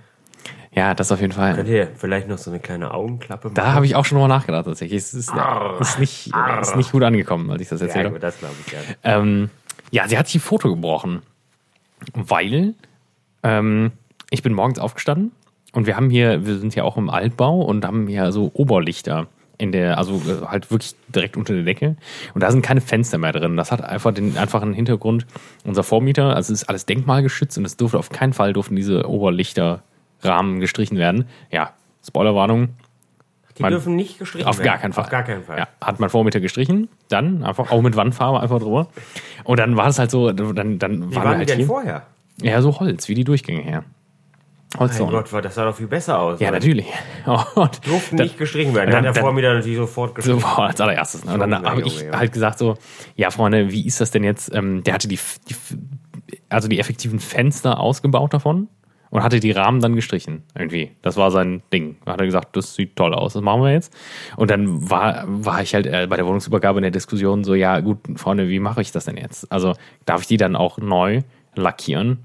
[0.72, 1.54] ja, das auf jeden Fall.
[1.54, 3.54] Könnt ihr vielleicht noch so eine kleine Augenklappe machen?
[3.54, 4.96] Da habe ich auch schon drüber nachgedacht, tatsächlich.
[4.96, 6.62] Es ist, Arr, ist, nicht, Arr.
[6.62, 8.14] ist nicht gut angekommen, als ich das erzählt habe.
[8.14, 8.78] Ja, das glaube ich, ja.
[9.02, 9.50] Ähm,
[9.90, 11.20] ja, sie hat sich ein Foto gebrochen.
[12.14, 12.72] weil
[13.42, 13.92] ähm,
[14.30, 15.32] ich bin morgens aufgestanden
[15.72, 19.26] und wir haben hier, wir sind ja auch im Altbau und haben hier so Oberlichter
[19.58, 21.96] in der, also äh, halt wirklich direkt unter der Decke.
[22.34, 23.56] Und da sind keine Fenster mehr drin.
[23.56, 25.26] Das hat einfach den einfachen Hintergrund.
[25.64, 29.08] Unser Vormieter, also es ist alles denkmalgeschützt und es durfte auf keinen Fall durften diese
[29.08, 31.26] Oberlichterrahmen gestrichen werden.
[31.50, 31.72] Ja,
[32.06, 32.68] Spoilerwarnung.
[33.58, 34.66] Die Man- dürfen nicht gestrichen Auf werden.
[34.66, 35.04] gar keinen Fall.
[35.04, 35.58] Auf gar keinen Fall.
[35.60, 38.88] Ja, hat mein Vormieter gestrichen, dann einfach auch mit Wandfarbe einfach drüber.
[39.44, 41.56] Und dann war es halt so, dann, dann Wie waren wir waren die halt denn
[41.58, 41.66] hier.
[41.66, 42.02] vorher?
[42.42, 43.84] Ja, so Holz, wie die Durchgänge her.
[44.74, 45.10] Mein Holzzaun.
[45.10, 46.40] Gott, war- das sah doch viel besser aus.
[46.40, 46.56] Ja, oder?
[46.58, 46.86] natürlich.
[47.54, 48.90] Und Durften nicht gestrichen werden.
[48.90, 50.40] dann- Dann hat der dann- Vormieter natürlich sofort gestrichen.
[50.40, 51.24] So war als allererstes.
[51.24, 51.34] Ne?
[51.34, 52.16] Und dann habe ich Junge.
[52.18, 52.76] halt gesagt so,
[53.14, 54.52] ja Freunde, wie ist das denn jetzt?
[54.54, 55.54] Ähm, der hatte die, die,
[56.48, 58.68] also die effektiven Fenster ausgebaut davon
[59.10, 60.42] und hatte die Rahmen dann gestrichen.
[60.58, 60.90] Irgendwie.
[61.00, 61.96] Das war sein Ding.
[62.04, 63.94] Da hat er gesagt, das sieht toll aus, das machen wir jetzt.
[64.36, 67.78] Und dann war, war ich halt äh, bei der Wohnungsübergabe in der Diskussion so, ja
[67.80, 69.50] gut, Freunde, wie mache ich das denn jetzt?
[69.50, 71.22] Also darf ich die dann auch neu
[71.54, 72.18] lackieren?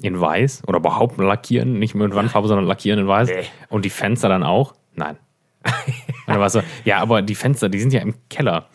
[0.00, 3.28] In weiß oder überhaupt lackieren, nicht mit Wandfarbe, sondern lackieren in weiß.
[3.28, 3.42] Nee.
[3.68, 4.74] Und die Fenster dann auch?
[4.94, 5.16] Nein.
[5.64, 8.66] Und dann war so, ja, aber die Fenster, die sind ja im Keller.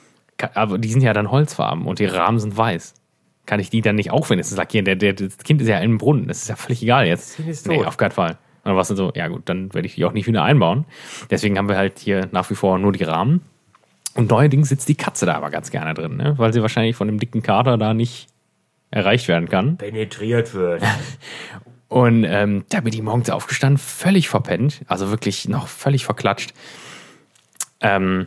[0.53, 2.95] Aber die sind ja dann holzfarben und die Rahmen sind weiß.
[3.45, 4.83] Kann ich die dann nicht auch wenigstens lackieren?
[4.83, 6.27] Der, der, das Kind ist ja im Brunnen.
[6.27, 7.39] Das ist ja völlig egal jetzt.
[7.67, 8.31] Nee, auf keinen Fall.
[8.31, 10.43] Und dann war es dann so, ja gut, dann werde ich die auch nicht wieder
[10.43, 10.85] einbauen.
[11.29, 13.41] Deswegen haben wir halt hier nach wie vor nur die Rahmen.
[14.15, 16.37] Und neuerdings sitzt die Katze da aber ganz gerne drin, ne?
[16.37, 18.27] weil sie wahrscheinlich von dem dicken Kater da nicht
[18.93, 19.77] erreicht werden kann.
[19.77, 20.83] Penetriert wird.
[21.87, 26.53] Und ähm, da bin ich morgens aufgestanden, völlig verpennt, also wirklich noch völlig verklatscht.
[27.81, 28.25] Ähm,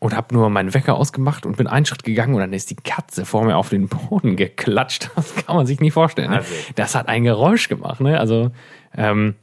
[0.00, 2.74] und habe nur meinen Wecker ausgemacht und bin einen Schritt gegangen und dann ist die
[2.74, 5.10] Katze vor mir auf den Boden geklatscht.
[5.14, 6.32] Das kann man sich nicht vorstellen.
[6.32, 6.42] Ne?
[6.74, 8.00] Das hat ein Geräusch gemacht.
[8.00, 8.18] Ne?
[8.18, 8.50] Also
[8.96, 9.36] ähm,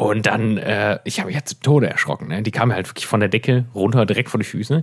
[0.00, 2.28] und dann, äh, ich habe mich ja zu Tode erschrocken.
[2.28, 2.42] Ne?
[2.42, 4.82] Die kam halt wirklich von der Decke runter, direkt vor die Füße.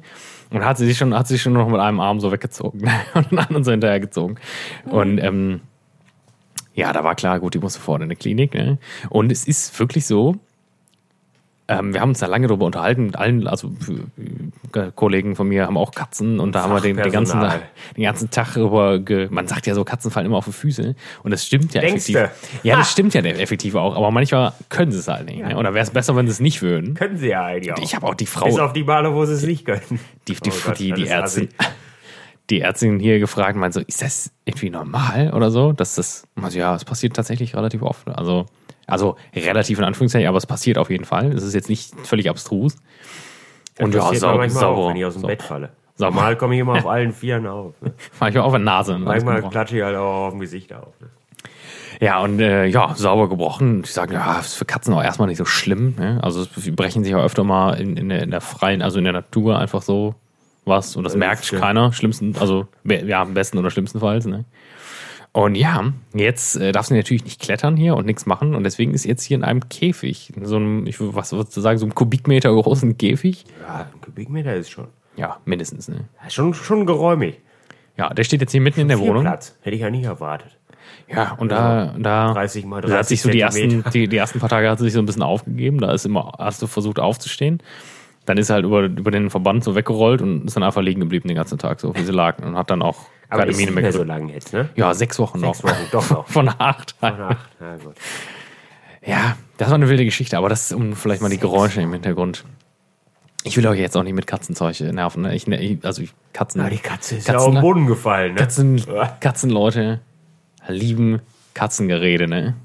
[0.52, 2.82] Und hat sie sich schon, hat sie sich schon noch mit einem Arm so weggezogen
[2.84, 2.92] ne?
[3.16, 4.38] und den anderen so hinterhergezogen.
[4.86, 5.62] Und ähm,
[6.76, 8.54] ja, da war klar, gut, die muss sofort in die Klinik.
[8.54, 8.78] Ne?
[9.10, 10.36] Und es ist wirklich so,
[11.70, 13.72] ähm, wir haben uns da lange darüber unterhalten mit allen, also
[14.74, 18.04] äh, Kollegen von mir haben auch Katzen und da haben wir den, den, ganzen, den
[18.04, 21.32] ganzen Tag über, ge man sagt ja so, Katzen fallen immer auf die Füße und
[21.32, 22.20] das stimmt ja Denkste.
[22.20, 22.60] effektiv.
[22.64, 25.44] Ja, das stimmt ja effektiv auch, aber manchmal können sie es halt nicht.
[25.46, 25.58] Ne?
[25.58, 26.94] Oder wäre es besser, wenn sie es nicht würden?
[26.94, 27.80] Können sie ja eigentlich auch.
[27.80, 30.00] Ich habe auch die Frau, Bis auf die Male, wo sie es nicht können.
[30.28, 31.50] die, die, Oh Gott, die, die Ärztin,
[32.50, 35.74] die Ärztin hier gefragt, meint so, ist das irgendwie normal oder so?
[35.74, 38.08] Dass das, also ja, es passiert tatsächlich relativ oft.
[38.08, 38.46] Also,
[38.88, 41.32] also relativ in Anführungszeichen, aber es passiert auf jeden Fall.
[41.34, 42.76] Es ist jetzt nicht völlig abstrus.
[43.80, 44.82] Und ja, passiert mir sau, manchmal sauber.
[44.82, 45.70] auch, wenn ich aus dem sau- Bett falle.
[45.98, 46.14] Sauber.
[46.16, 47.74] Normal komme ich immer auf allen Vieren auf.
[47.82, 47.92] Ne?
[48.20, 48.94] Manchmal auf der Nase.
[48.96, 50.94] und Manchmal klatsche ich halt auch auf dem Gesicht auf.
[51.00, 51.08] Ne?
[52.00, 53.82] Ja, und äh, ja, sauber gebrochen.
[53.82, 55.96] Die sagen, ja, ist für Katzen auch erstmal nicht so schlimm.
[55.98, 56.20] Ne?
[56.22, 59.06] Also sie brechen sich auch öfter mal in, in, der, in der freien, also in
[59.06, 60.14] der Natur einfach so
[60.66, 60.96] was.
[60.96, 61.92] Und das Das merkt keiner.
[61.94, 64.28] Schlimmsten, also ja, am besten oder schlimmstenfalls.
[64.28, 64.46] Ne?
[65.40, 68.56] Und ja, jetzt äh, darf sie natürlich nicht klettern hier und nichts machen.
[68.56, 70.34] Und deswegen ist jetzt hier in einem Käfig.
[70.36, 73.46] In so einem, ich würd- was würdest du sagen, so einem Kubikmeter großen Käfig.
[73.62, 74.88] Ja, ein Kubikmeter ist schon.
[75.16, 75.90] Ja, mindestens.
[75.90, 76.06] Ne?
[76.24, 77.40] Ja, Schon, schon geräumig.
[77.98, 79.22] Ja, der steht jetzt hier mitten in der Viel Wohnung.
[79.24, 79.56] Platz.
[79.62, 80.58] Hätte ich ja nicht erwartet.
[81.08, 84.18] Ja, und da, da 30 mal da hat 30 sich so die ersten, die, die
[84.18, 85.78] ersten paar Tage hat sie sich so ein bisschen aufgegeben.
[85.80, 87.62] Da ist immer, hast du versucht aufzustehen.
[88.28, 91.00] Dann ist er halt über, über den Verband so weggerollt und ist dann einfach liegen
[91.00, 92.38] geblieben den ganzen Tag, so wie sie lag.
[92.40, 94.20] Und hat dann auch Aber keine ist Miene mehr mehr so gerührt.
[94.20, 94.70] lang jetzt, ne?
[94.76, 95.72] Ja, sechs Wochen Sechs noch.
[95.72, 96.28] Wochen, doch noch.
[96.30, 96.94] Von acht.
[97.02, 97.96] Ach, na gut.
[99.06, 101.94] Ja, das war eine wilde Geschichte, aber das ist um vielleicht mal die Geräusche im
[101.94, 102.44] Hintergrund.
[103.44, 105.22] Ich will euch jetzt auch nicht mit Katzenzeug nerven.
[105.22, 105.34] Ne?
[105.34, 106.62] Ich, ne- also ich, Katzen.
[106.62, 108.40] Na, die Katze ist ja Katzen- auf den Boden gefallen, ne?
[108.42, 109.08] Katzen, Ja.
[109.22, 110.02] Katzenleute
[110.68, 111.22] lieben
[111.54, 112.56] Katzengerede, ne?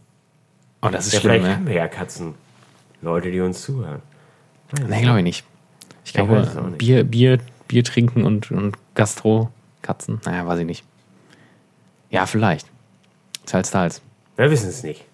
[0.81, 1.55] Und das ist Ja, schlimm, vielleicht ne?
[1.57, 2.35] haben wir ja Katzen.
[3.01, 4.03] Leute, die uns zuhören.
[4.89, 5.45] Nee, glaube ich nicht.
[6.05, 6.77] Ich glaube, auch.
[6.77, 7.39] Bier, Bier,
[7.69, 10.21] Bier trinken und, und Gastro-Katzen.
[10.25, 10.85] Naja, weiß ich nicht.
[12.11, 12.67] Ja, vielleicht.
[13.47, 14.03] Teils, teils.
[14.37, 15.05] Wir wissen es nicht.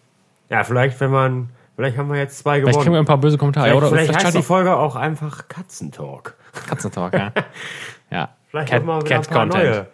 [0.51, 1.51] Ja, vielleicht, wenn man.
[1.77, 3.05] Vielleicht haben wir jetzt zwei Vielleicht kriegen wir gewonnen.
[3.05, 3.67] ein paar böse Kommentare.
[3.67, 6.35] Vielleicht, oder vielleicht, vielleicht, heißt die Folge auch einfach Katzentalk.
[6.67, 7.33] Katzentalk, ja.
[8.11, 8.29] ja.
[8.49, 9.65] Vielleicht Cat, auch mal Cat ein paar Content.
[9.65, 9.87] neue.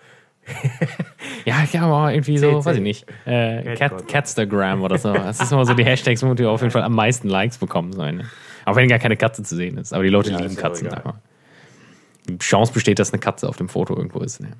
[1.44, 3.06] Ja, ja, aber irgendwie so, weiß ich nicht.
[3.26, 4.08] Äh, Cat.
[4.08, 5.12] Catstagram oder so.
[5.12, 7.92] Das ist immer so die Hashtags, wo die auf jeden Fall am meisten Likes bekommen
[7.92, 8.18] sollen.
[8.18, 8.24] Ne?
[8.64, 9.92] Auch wenn gar keine Katze zu sehen ist.
[9.92, 10.88] Aber die Leute Ja, lieben Katzen.
[12.28, 14.40] Die Chance besteht, dass eine Katze auf dem Foto irgendwo ist.
[14.40, 14.52] Ne?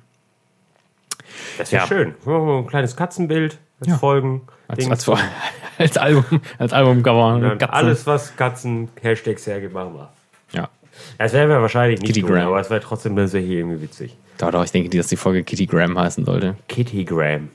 [1.57, 1.87] Das wäre Ja.
[1.87, 2.13] schön.
[2.25, 3.97] Ein kleines Katzenbild als Ja.
[3.97, 4.41] Folgen.
[4.67, 5.09] Als, als,
[5.77, 6.25] als Album,
[6.57, 7.57] als Albumcover.
[7.71, 10.09] Alles, was Katzen-Hashtags hergibt, machen wir.
[10.51, 10.69] Ja.
[11.17, 12.47] Das werden wir wahrscheinlich nicht tun, Kittygram.
[12.47, 14.15] aber es wäre trotzdem hier irgendwie witzig.
[14.37, 16.55] Doch, doch, ich denke, dass die Folge Kitty Graham heißen sollte.
[16.67, 17.49] Kittygram.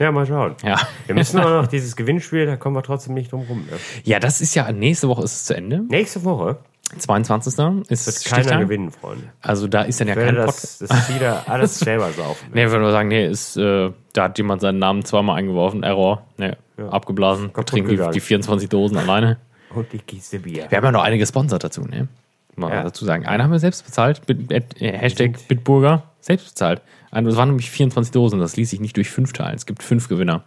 [0.00, 0.56] Ja, mal schauen.
[0.64, 0.80] Ja.
[1.06, 3.66] Wir müssen auch noch dieses Gewinnspiel, da kommen wir trotzdem nicht drum rum.
[3.70, 3.76] Ne?
[4.04, 5.80] Ja, das ist ja, nächste Woche ist es zu Ende.
[5.88, 6.58] Nächste Woche.
[6.98, 7.54] 22.
[7.88, 8.60] ist Wird keiner Stichtag.
[8.60, 9.24] gewinnen, Freunde.
[9.40, 10.82] Also da ist dann ja kein das, Podcast.
[10.90, 12.48] das wieder alles selber saufen.
[12.52, 15.82] Nee, ich würde nur sagen, nee, ist, äh, da hat jemand seinen Namen zweimal eingeworfen,
[15.82, 16.52] Error, nee,
[16.90, 19.38] abgeblasen, Kaputt trinken die, die 24 Dosen alleine.
[19.74, 20.66] Und die Kiste Bier.
[20.68, 22.08] Wir haben ja noch einige gesponsert dazu, ne?
[22.56, 22.82] Mal Ja.
[22.82, 23.24] dazu sagen.
[23.24, 26.82] Einen haben wir selbst bezahlt, Bit, äh, Hashtag Bitburger, selbst bezahlt.
[27.12, 29.54] Ein- Das waren nämlich 24 Dosen, das ließ sich nicht durch fünf teilen.
[29.54, 30.42] Es gibt fünf Gewinner.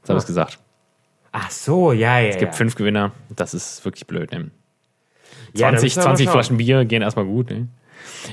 [0.00, 0.58] Jetzt habe ich es gesagt.
[1.32, 2.28] Ach so, ja, ja.
[2.28, 4.50] Es gibt fünf Gewinner, das ist wirklich blöd, ne?
[5.54, 6.32] ja, da 20, müssen wir mal 20 schauen.
[6.32, 7.50] Flaschen Bier gehen erstmal gut.
[7.50, 7.68] Ne?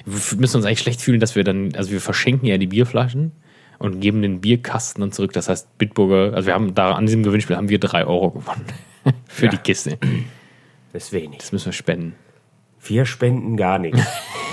[0.06, 3.32] Wir müssen uns eigentlich schlecht fühlen, dass wir dann, also wir verschenken ja die Bierflaschen
[3.80, 5.34] und geben den Bierkasten dann zurück.
[5.34, 8.66] Das heißt, Bitburger, also wir haben da an diesem Gewinnspiel haben wir drei Euro gewonnen
[9.28, 9.52] für Ja.
[9.52, 9.98] die Kiste.
[10.94, 11.40] Das ist wenig.
[11.40, 12.16] Das müssen wir spenden.
[12.88, 14.00] Wir spenden gar nichts.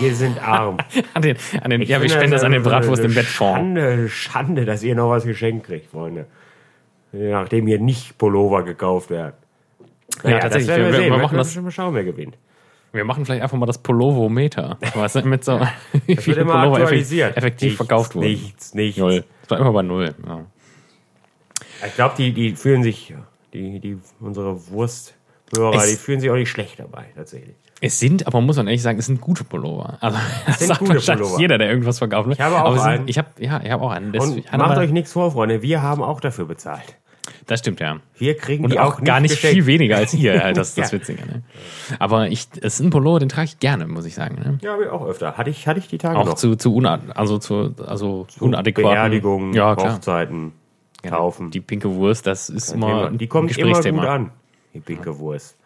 [0.00, 0.78] Wir sind arm.
[1.14, 3.56] An den, an den, Ich ja, wir spenden das an den Bratwurst im Bettfonds.
[3.58, 6.26] Schande, Schande, dass ihr noch was geschenkt kriegt, Freunde.
[7.12, 9.34] Nachdem ihr nicht Pullover gekauft werdet.
[10.22, 10.68] Naja, tatsächlich.
[10.68, 11.54] Das werden wir, Wir- wir machen das-.
[11.56, 12.36] Mal schauen, wer gewinnt.
[12.94, 14.76] Wir machen vielleicht einfach mal das Pullovometer.
[14.94, 15.58] Weißt du, mit so,
[16.06, 17.36] wie wird immer Pullover effektiv, aktualisiert.
[17.38, 18.26] effektiv nichts, verkauft wurden.
[18.26, 18.98] Nichts, nichts.
[18.98, 19.24] Null.
[19.42, 20.14] Das war immer bei Null.
[20.26, 20.44] Ja.
[21.86, 23.14] Ich glaube, die, die fühlen sich,
[23.52, 27.56] die, die, unsere Wursthörer, die fühlen sich auch nicht schlecht dabei, tatsächlich.
[27.84, 29.98] Es sind, aber muss man ehrlich sagen, es sind gute Pullover.
[30.00, 30.16] Also,
[30.46, 31.40] das sind sagt gute Pullover.
[31.40, 32.28] jeder, der irgendwas verkauft.
[32.28, 32.34] ne?
[32.34, 33.08] Ich habe auch aber sind, einen.
[33.08, 34.12] Ich habe, ja, ich habe auch einen.
[34.12, 36.96] Das, Und macht euch nichts vor, Freunde, wir haben auch dafür bezahlt.
[37.48, 37.98] das stimmt, ja.
[38.16, 39.54] Wir kriegen Und die auch, auch gar nicht geschenkt.
[39.54, 40.34] viel weniger als ihr.
[40.36, 40.98] Ja, das ist das Ja.
[41.00, 41.26] Witzige.
[41.26, 41.42] Ne?
[41.98, 44.36] Aber ich, es ist ein Pullover, den trage ich gerne, muss ich sagen.
[44.36, 44.58] Ne?
[44.62, 45.36] Ja, wir auch öfter.
[45.36, 46.34] Hatte ich, hatte ich die Tage Auch noch.
[46.34, 49.76] zu, zu, una, also zu also unadäquaten Beerdigungen, Ja.
[49.76, 50.52] Hochzeiten,
[51.02, 51.16] Genau.
[51.16, 51.50] Taufen.
[51.50, 54.02] Die pinke Wurst, das ist immer die ein kommt immer Gesprächsthema.
[54.02, 54.30] gut an,
[54.72, 55.56] die pinke Wurst.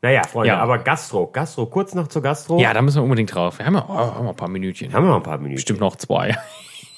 [0.00, 0.58] Naja, Freunde, Ja.
[0.58, 2.60] aber Gastro, Gastro, kurz noch zur Gastro.
[2.60, 3.58] Ja, da müssen wir unbedingt drauf.
[3.58, 4.92] Wir haben ja oh, haben wir ein paar Minütchen.
[4.92, 5.56] Haben wir noch ein paar Minuten.
[5.56, 6.36] Bestimmt noch zwei.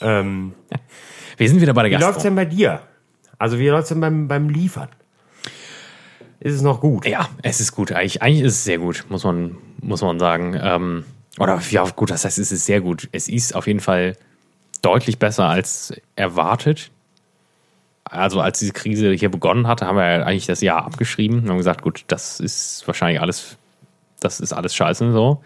[0.02, 0.54] Ähm,
[1.36, 2.28] Wir sind wieder bei der wie läuft's Gastro.
[2.28, 2.80] denn bei dir?
[3.36, 4.88] Also wie läuft's denn beim, beim Liefern?
[6.38, 7.06] Ist es noch gut?
[7.06, 7.92] Ja, es ist gut.
[7.92, 10.58] Eigentlich, eigentlich ist es sehr gut, muss man, muss man sagen.
[10.58, 11.04] Ähm,
[11.38, 13.10] oder ja, gut, das heißt, es ist sehr gut.
[13.12, 14.16] Es ist auf jeden Fall
[14.80, 16.90] deutlich besser als erwartet.
[18.10, 21.48] Also als diese Krise hier begonnen hatte, haben wir ja eigentlich das Jahr abgeschrieben und
[21.48, 23.56] haben gesagt, gut, das ist wahrscheinlich alles,
[24.18, 25.42] das ist alles scheiße so.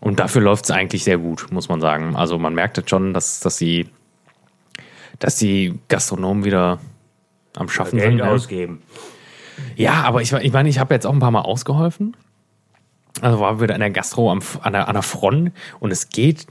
[0.00, 2.14] Und dafür läuft es eigentlich sehr gut, muss man sagen.
[2.16, 3.88] Also man merkt jetzt schon, dass, dass die,
[5.18, 6.78] dass die Gastronomen wieder
[7.56, 8.16] am Schaffen sind.
[8.16, 8.30] Geld ne?
[8.30, 8.82] ausgeben.
[9.76, 12.16] Ja, aber ich, ich meine, ich habe jetzt auch ein paar Mal ausgeholfen.
[13.20, 16.46] Also war wieder an der Gastro am, an, der, an der Front und es geht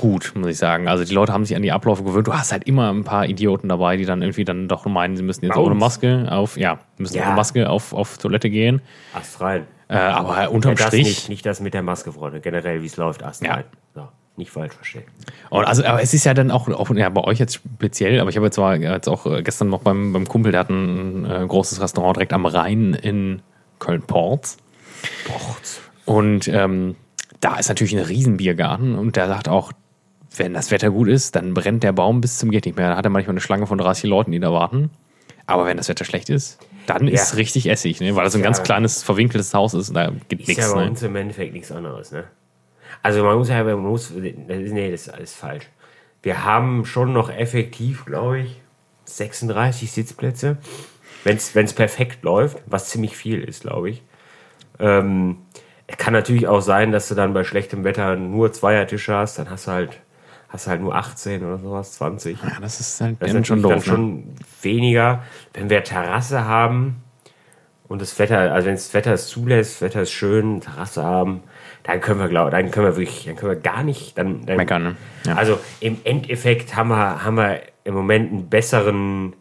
[0.00, 0.88] gut, muss ich sagen.
[0.88, 2.26] Also die Leute haben sich an die Abläufe gewöhnt.
[2.26, 5.22] Du hast halt immer ein paar Idioten dabei, die dann irgendwie dann doch meinen, sie
[5.22, 5.74] müssen jetzt ohne?
[5.74, 7.26] Maske auf, ja, müssen Ja.
[7.26, 8.82] ohne Maske auf, auf Toilette gehen.
[9.14, 9.66] Ast rein.
[9.88, 11.04] Äh, aber unterm das Strich.
[11.04, 12.40] nicht, nicht das mit der Maske, Freunde.
[12.40, 13.64] Generell, wie es läuft, Ast Ja.
[13.94, 15.04] So, nicht falsch verstehen.
[15.50, 18.30] Und also, aber es ist ja dann auch, auch ja, bei euch jetzt speziell, aber
[18.30, 21.24] ich habe jetzt zwar jetzt auch äh, gestern noch beim, beim Kumpel, der hat ein
[21.24, 23.42] äh, großes Restaurant direkt am Rhein in
[23.78, 24.56] Köln-Porz.
[25.26, 25.80] Bochts.
[26.04, 26.96] Und ähm,
[27.42, 29.72] da ist natürlich ein Riesenbiergarten und der sagt auch,
[30.34, 32.88] wenn das Wetter gut ist, dann brennt der Baum bis zum geht nicht mehr.
[32.90, 34.88] Da hat er manchmal eine Schlange von 30 Leuten, die da warten.
[35.46, 38.16] Aber wenn das Wetter schlecht ist, dann ist es richtig Essig, ne?
[38.16, 38.46] weil das so ein Ja.
[38.46, 40.64] ganz kleines, verwinkeltes Haus ist und da gibt Ist nichts.
[40.66, 40.90] ja bei Ne?
[40.90, 42.24] uns im Endeffekt nichts anderes, ne?
[43.02, 44.38] Also man muss ja, man muss, ist,
[44.72, 45.66] nee, das ist alles falsch.
[46.22, 48.60] Wir haben schon noch effektiv, glaube ich,
[49.04, 50.56] 36 Sitzplätze,
[51.24, 54.02] wenn es perfekt läuft, was ziemlich viel ist, glaube ich.
[54.78, 55.38] Ähm,
[55.98, 59.66] kann natürlich auch sein, dass du dann bei schlechtem Wetter nur Zweiertische hast, dann hast
[59.66, 60.00] du halt,
[60.48, 62.38] hast du halt nur 18 oder sowas, 20.
[62.42, 63.70] Ja, das ist halt Das ist dann schon doof.
[63.70, 63.84] dann ne?
[63.84, 64.24] schon
[64.62, 65.22] weniger.
[65.54, 67.02] Wenn wir Terrasse haben
[67.88, 71.42] und das Wetter, also wenn das Wetter es zulässt, Wetter ist schön, Terrasse haben,
[71.84, 74.56] dann können wir glaube, dann können wir wirklich, dann können wir gar nicht, dann, dann
[74.56, 74.96] Meckern, ne?
[75.26, 75.34] Ja.
[75.34, 79.34] Also im Endeffekt haben wir, haben wir im Moment einen besseren,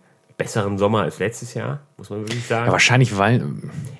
[0.44, 2.66] besseren Sommer als letztes Jahr, muss man wirklich sagen.
[2.68, 3.44] Ja, wahrscheinlich, weil.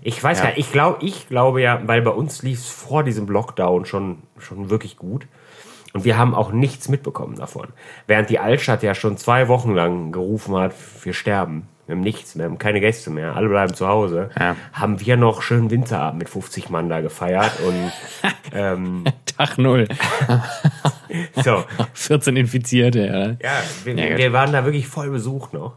[0.02, 0.44] Ich weiß Ja.
[0.46, 3.86] gar nicht, ich glaube, ich glaube ja, weil bei uns lief es vor diesem Lockdown
[3.86, 5.28] schon, schon wirklich gut.
[5.94, 7.68] Und wir haben auch nichts mitbekommen davon.
[8.08, 10.74] Während die Altstadt ja schon zwei Wochen lang gerufen hat,
[11.04, 11.68] wir sterben.
[11.86, 14.30] Wir haben nichts, wir haben keine Gäste mehr, alle bleiben zu Hause.
[14.40, 14.56] Ja.
[14.72, 17.92] Haben wir noch schön Winterabend mit 50 Mann da gefeiert und
[18.54, 19.04] ähm,
[19.38, 19.88] Tag null.
[21.44, 21.66] so.
[21.94, 23.50] 14 Infizierte, ja.
[23.50, 25.74] Ja, wir, wir waren da wirklich voll besucht noch.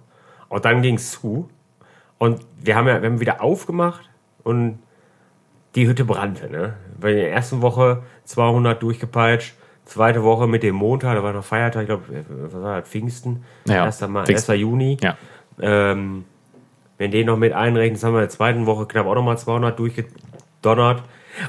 [0.54, 1.48] Und dann ging es zu.
[2.18, 4.08] Und wir haben ja wir haben wieder aufgemacht
[4.44, 4.78] und
[5.74, 6.48] die Hütte brannte.
[6.48, 6.74] Ne?
[6.96, 9.54] Weil in der ersten Woche 200 durchgepeitscht.
[9.84, 13.44] Zweite Woche mit dem Montag, da war noch Feiertag, ich glaube, was war das, Pfingsten?
[13.66, 14.00] Ja, 1.
[14.02, 14.52] Mai, Pfingsten.
[14.52, 14.60] 1.
[14.60, 14.96] Juni.
[15.02, 15.16] Ja.
[15.60, 16.24] Ähm,
[16.98, 19.76] wenn den noch mit einrechnen, haben wir in der zweiten Woche knapp auch nochmal 200
[19.76, 21.02] durchgedonnert.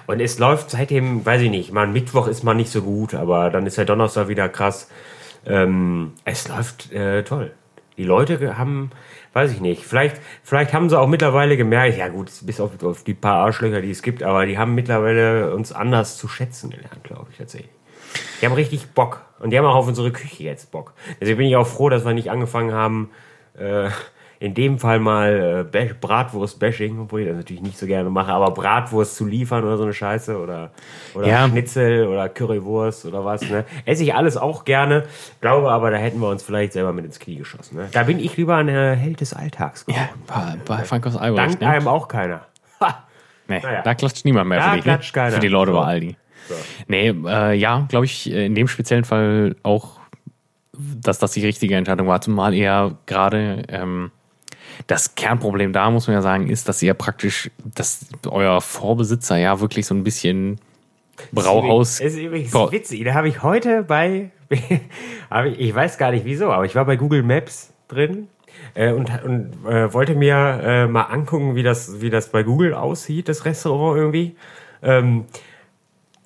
[0.07, 3.51] Und es läuft seitdem, weiß ich nicht, mal Mittwoch ist mal nicht so gut, aber
[3.51, 4.89] dann ist der Donnerstag wieder krass.
[5.45, 7.51] Ähm, es läuft äh, toll.
[7.97, 8.91] Die Leute haben,
[9.33, 13.03] weiß ich nicht, vielleicht, vielleicht haben sie auch mittlerweile gemerkt, ja gut, bis auf, auf
[13.03, 17.03] die paar Arschlöcher, die es gibt, aber die haben mittlerweile uns anders zu schätzen gelernt,
[17.03, 17.71] glaube ich tatsächlich.
[18.41, 19.21] Die haben richtig Bock.
[19.39, 20.93] Und die haben auch auf unsere Küche jetzt Bock.
[21.19, 23.09] Deswegen bin ich auch froh, dass wir nicht angefangen haben,
[23.57, 23.89] äh,
[24.39, 28.51] in dem Fall mal äh, Bratwurst-Bashing, obwohl ich das natürlich nicht so gerne mache, aber
[28.51, 30.71] Bratwurst zu liefern oder so eine Scheiße oder,
[31.13, 31.47] oder Ja.
[31.47, 33.41] Schnitzel oder Currywurst oder was.
[33.49, 33.65] Ne?
[33.85, 35.03] Esse ich alles auch gerne,
[35.41, 37.77] glaube aber, da hätten wir uns vielleicht selber mit ins Knie geschossen.
[37.77, 37.89] Ne?
[37.91, 40.03] Da bin ich lieber ein äh, Held des Alltags geworden.
[40.27, 41.53] Ja, bei, bei Frankos Albrecht.
[41.53, 41.67] Dank Ne?
[41.69, 42.41] einem auch keiner.
[42.81, 43.03] Ha!
[43.47, 43.81] Nee, Naja.
[43.83, 44.83] da klatscht niemand mehr Da für dich.
[44.83, 45.21] klatscht ne?
[45.21, 45.35] keiner.
[45.35, 45.77] Für die Leute So.
[45.77, 46.17] bei Aldi.
[46.49, 46.55] So.
[46.87, 49.99] Nee, äh, ja, glaube ich, in dem speziellen Fall auch,
[50.73, 52.21] dass das die richtige Entscheidung war.
[52.21, 54.11] Zumal eher gerade ähm,
[54.87, 59.59] das Kernproblem da, muss man ja sagen, ist, dass ihr praktisch, dass euer Vorbesitzer ja
[59.59, 60.59] wirklich so ein bisschen
[61.31, 61.99] Brauhaus.
[61.99, 63.03] Ist übrigens Brau- witzig.
[63.05, 64.31] Da habe ich heute bei,
[65.57, 68.27] ich weiß gar nicht wieso, aber ich war bei Google Maps drin
[68.73, 72.73] äh, und, und äh, wollte mir äh, mal angucken, wie das, wie das bei Google
[72.73, 74.35] aussieht, das Restaurant irgendwie.
[74.83, 75.25] Ähm,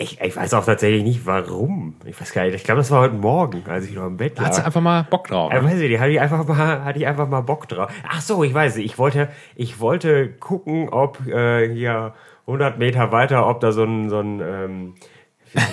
[0.01, 1.95] ich, ich weiß auch tatsächlich nicht, warum.
[2.05, 2.55] Ich weiß gar nicht.
[2.55, 4.67] Ich glaube, das war heute Morgen, als ich noch im Bett Da hat sie lag.
[4.67, 5.51] einfach mal Bock drauf.
[5.51, 7.91] Ja, weiß ich nicht, hatte ich einfach mal, hatte ich einfach mal Bock drauf.
[8.09, 8.85] Ach so, ich weiß nicht.
[8.85, 12.13] Ich wollte, ich wollte gucken, ob äh, hier
[12.47, 14.93] 100 Meter weiter, ob da so ein, so ein, ähm,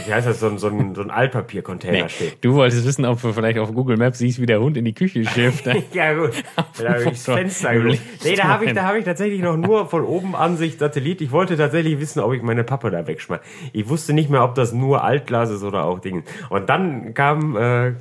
[0.07, 2.45] wie heißt das, so ein, so ein, so ein Altpapiercontainer Nee, steht.
[2.45, 4.95] du wolltest wissen, ob du vielleicht auf Google Maps siehst, wie der Hund in die
[4.95, 5.66] Küche schifft.
[5.93, 6.31] Ja gut,
[6.79, 8.01] da habe ich das Fenster geguckt.
[8.24, 11.20] Nee, da habe ich, da habe ich tatsächlich noch nur von oben Ansicht Satellit.
[11.20, 13.43] Ich wollte tatsächlich wissen, ob ich meine Pappe da wegschmeiße.
[13.72, 16.22] Ich wusste nicht mehr, ob das nur Altglas ist oder auch Dinge.
[16.51, 17.95] Und dann kam, äh,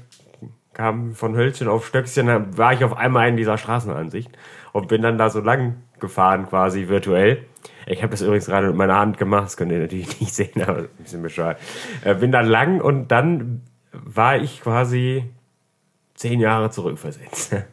[0.73, 4.29] kam von Hölzchen auf Stöckchen, da war ich auf einmal in dieser Straßenansicht
[4.73, 7.45] und bin dann da so lang gefahren quasi virtuell.
[7.87, 10.61] Ich habe das übrigens gerade mit meiner Hand gemacht, das könnt ihr natürlich nicht sehen,
[10.61, 11.59] aber ein bisschen bescheuert.
[12.03, 13.61] Äh, bin dann lang und dann
[13.91, 15.23] war ich quasi
[16.15, 17.55] zehn Jahre zurückversetzt.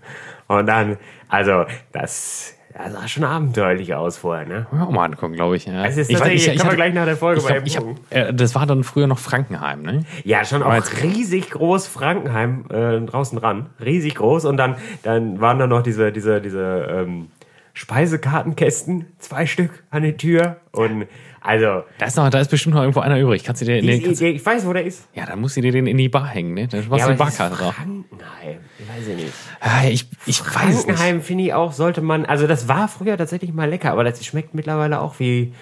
[0.48, 0.98] Und dann,
[1.28, 4.66] also, das, das sah schon abenteuerlich aus vorher, ne?
[4.72, 5.64] Ja, mal angucken, glaube ich.
[5.64, 5.84] Ja.
[5.86, 7.84] Es ist ich tatsächlich- kann man hatte- gleich nach der Folge ich glaub, ich hab,
[8.10, 10.04] äh, Das war dann früher noch Frankenheim, ne?
[10.24, 13.70] Ja, schon Aber auch riesig groß Frankenheim äh, draußen ran.
[13.82, 14.44] Riesig groß.
[14.44, 17.28] Und dann, dann waren da noch diese, diese, diese ähm,
[17.74, 20.58] Speisekartenkästen, zwei Stück an der Tür.
[20.72, 21.06] Und
[21.40, 23.42] also, Da ist, noch, da ist bestimmt noch irgendwo einer übrig.
[23.42, 25.08] Kannst du dir, die, kannst, ich weiß, wo der ist.
[25.14, 26.68] ja, dann musst du dir den in die Bar hängen, ne?
[26.68, 27.74] Dann machst du die aber es ist Barkarte drauf.
[27.74, 28.58] Frankenheim.
[28.78, 29.32] Ich weiß ja nicht.
[29.60, 30.96] Ah, ich ich weiß es nicht.
[30.96, 34.24] Frankenheim finde ich auch, sollte man, also das war früher tatsächlich mal lecker, aber das
[34.24, 35.52] schmeckt mittlerweile auch wie,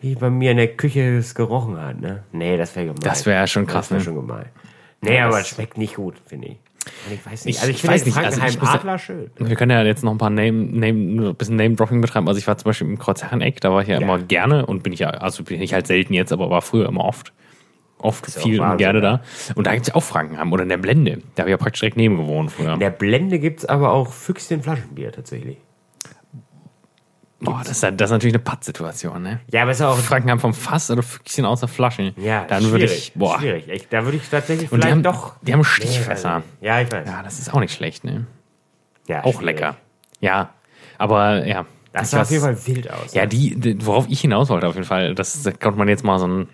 [0.00, 2.24] wie bei mir in der Küche es gerochen hat, ne?
[2.32, 3.00] Nee, das wäre gemein.
[3.02, 4.04] Das wäre schon krass, Das wäre ne?
[4.04, 4.46] schon gemein.
[5.00, 6.56] Nee, Ja, aber es schmeckt nicht gut, finde ich.
[7.12, 7.58] Ich weiß Ich- nicht.
[7.60, 9.30] Also ich, ich finde weiß nicht, also Frankenheim ich muss ja- Adler schön.
[9.38, 12.28] Wir können ja jetzt noch ein paar Name, Name, nur ein bisschen Name-Dropping betreiben.
[12.28, 14.92] Also ich war zum Beispiel im Kreuzherreneck, da war ich ja, immer gerne und bin
[14.92, 17.32] ich ja, also bin ich halt selten jetzt, aber war früher immer oft.
[17.98, 19.16] Oft, ja viel und gerne ja.
[19.16, 19.22] da.
[19.54, 21.22] Und da gibt es ja auch Frankenheim oder in der Blende.
[21.34, 22.74] Da habe ich ja praktisch direkt neben gewohnt früher.
[22.74, 25.56] In der Blende gibt es aber auch Füchschen Flaschenbier tatsächlich.
[27.38, 29.40] Boah, das ist, ja- das ist natürlich eine Pattsituation, ne?
[29.52, 29.98] Ja, aber ist auch.
[29.98, 32.14] Frankenheim vom Fass oder Füchschen aus der Flasche.
[32.16, 33.38] Ja, dann schwierig, würde ich, boah.
[33.38, 33.68] schwierig.
[33.68, 35.34] Ich, da würde ich tatsächlich Und die vielleicht haben, doch.
[35.42, 36.36] die haben Nee, Stichfässer.
[36.38, 36.48] nicht.
[36.62, 37.06] Ja, ich weiß.
[37.06, 38.26] Ja, das ist auch nicht schlecht, ne?
[39.06, 39.44] Ja, Auch schwierig.
[39.60, 39.76] lecker.
[40.20, 40.50] Ja,
[40.98, 41.66] aber ja.
[41.92, 43.12] Das sah auf jeden Fall wild aus.
[43.14, 46.04] Ja, die, die, worauf ich hinaus wollte auf jeden Fall, das da konnte man jetzt
[46.04, 46.48] mal so ein,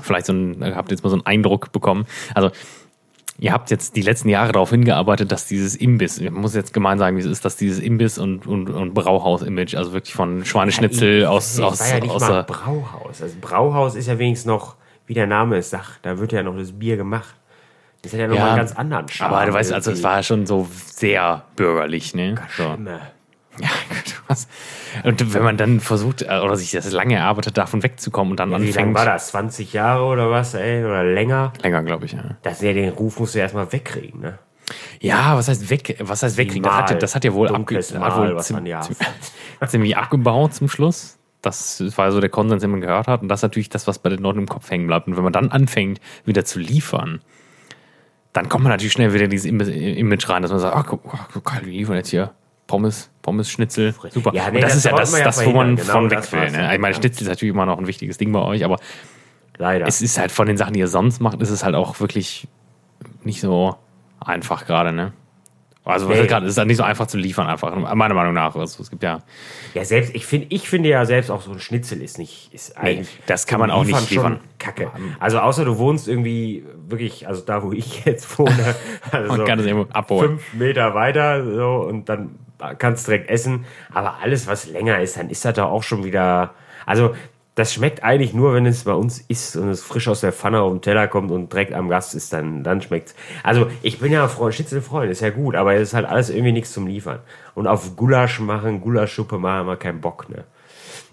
[0.00, 2.06] vielleicht so ein, habt jetzt mal so einen Eindruck bekommen.
[2.34, 2.50] Also,
[3.38, 6.98] ihr habt jetzt die letzten Jahre darauf hingearbeitet, dass dieses Imbiss, ich muss jetzt gemein
[6.98, 11.22] sagen, wie es ist, dass dieses Imbiss und, und, und Brauhaus-Image, also wirklich von Schweineschnitzel
[11.22, 13.22] Ja, aus, nee, aus, war ja nicht aus mal Brauhaus.
[13.22, 14.76] Also Brauhaus ist ja wenigstens noch,
[15.06, 17.34] wie der Name es sagt, da wird ja noch das Bier gemacht.
[18.02, 19.32] Das hat ja noch Ja, einen ganz anderen Charme.
[19.34, 22.34] aber du weißt, also es war schon so sehr bürgerlich, ne?
[22.56, 22.64] So.
[22.64, 23.00] Schlimme.
[23.60, 24.48] Ja, gut, was.
[25.04, 28.48] Und wenn man dann versucht, äh, oder sich das lange erarbeitet, davon wegzukommen und dann
[28.50, 28.94] Wie lange anfängt.
[28.94, 29.28] war das?
[29.28, 30.84] 20 Jahre oder was, ey?
[30.84, 31.52] Oder länger?
[31.62, 32.36] Länger, glaube ich, ja.
[32.42, 34.38] Das ja, den Ruf musst du erstmal wegkriegen, ne?
[35.00, 35.96] Ja, was heißt weg?
[36.00, 36.62] Was heißt wegkriegen?
[36.64, 38.80] Das hat, ja- das hat ja wohl, abge hat wohl ja
[39.68, 41.18] ziemlich abgebaut zum Schluss.
[41.42, 43.20] Das war so der Konsens, den man gehört hat.
[43.20, 45.06] Und das ist natürlich das, was bei den Leuten im Kopf hängen bleibt.
[45.06, 47.20] Und wenn man dann anfängt, wieder zu liefern,
[48.32, 50.86] dann kommt man natürlich schnell wieder in dieses Im- Image rein, dass man sagt, ach,
[50.86, 52.32] guck, ach, guck, geil, wir liefern jetzt hier
[52.66, 54.32] Pommes, Pommes, Schnitzel, super.
[54.34, 55.76] Ja, nee, und das, das ist ja das, ja das wo man.
[55.76, 56.50] Genau von weg will.
[56.50, 56.74] Ne?
[56.74, 56.94] Ich meine.
[56.94, 58.78] Schnitzel ist natürlich immer noch ein wichtiges Ding bei euch, aber
[59.58, 59.86] Leider.
[59.86, 62.48] es ist halt von den Sachen, die ihr sonst macht, ist es halt auch wirklich
[63.22, 63.76] nicht so
[64.20, 65.12] einfach gerade, ne?
[65.86, 66.22] Also Nee.
[66.22, 68.56] ist gerade, es ist halt nicht so einfach zu liefern, einfach, meiner Meinung nach.
[68.56, 69.18] Also es gibt ja.
[69.74, 72.78] Ja, selbst, ich finde, ich finde ja selbst auch so ein Schnitzel ist nicht, ist
[72.78, 73.18] eigentlich.
[73.26, 74.40] das kann man auch nicht liefern.
[74.58, 74.90] Kacke.
[75.20, 78.74] Also außer du wohnst irgendwie wirklich, also da, wo ich jetzt wohne,
[79.12, 80.38] also Man so kann es irgendwo abholen.
[80.38, 82.38] fünf Meter weiter, so, und dann
[82.78, 83.64] kannst direkt essen.
[83.92, 86.54] Aber alles, was länger ist, dann ist das doch auch schon wieder,
[86.86, 87.14] also,
[87.56, 90.60] das schmeckt eigentlich nur, wenn es bei uns ist und es frisch aus der Pfanne
[90.60, 93.14] auf den Teller kommt und direkt am Gast ist, dann, dann schmeckt's.
[93.44, 96.50] Also ich bin ja Freund, Schnitzelfreund, ist ja gut, aber es ist halt alles irgendwie
[96.50, 97.20] nichts zum Liefern.
[97.54, 100.42] Und auf Gulasch machen, Gulaschsuppe machen, haben wir keinen Bock, ne?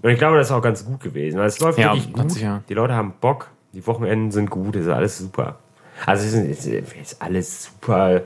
[0.02, 2.36] Und ich glaube, das ist auch ganz gut gewesen, weil es läuft Ja, wirklich gut.
[2.42, 5.60] ja- Die Leute haben Bock, die Wochenenden sind gut, es ist alles super.
[6.08, 8.22] Also es ist, es ist alles super.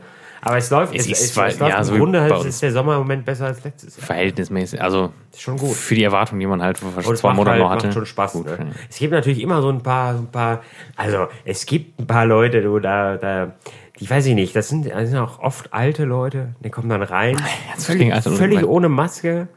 [0.46, 2.22] Aber es läuft, Es es, ist es, zwar- es läuft ja, im so wie Grunde
[2.22, 4.06] halt, ist der Sommer im Moment besser als letztes Jahr.
[4.06, 5.72] Verhältnismäßig, also schon gut.
[5.74, 7.88] für die Erwartung, die man halt vor Und zwei Monaten halt, noch hatte.
[7.88, 8.32] macht schon Spaß.
[8.34, 8.58] Gut, ne?
[8.60, 8.66] ja.
[8.88, 10.62] Es gibt natürlich immer so ein paar, ein paar,
[10.96, 13.54] also es gibt ein paar Leute, du, da, da,
[14.00, 17.02] die weiß ich nicht, das sind, das sind auch oft alte Leute, die kommen dann
[17.02, 17.42] rein,
[17.72, 19.48] Jetzt völlig, völlig ohne Maske.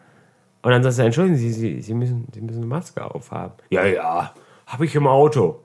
[0.63, 3.53] Und dann sagst du, entschuldigen Sie, Sie, Sie, müssen, Sie müssen eine Maske aufhaben.
[3.71, 4.33] Ja, ja,
[4.67, 5.61] habe ich im Auto.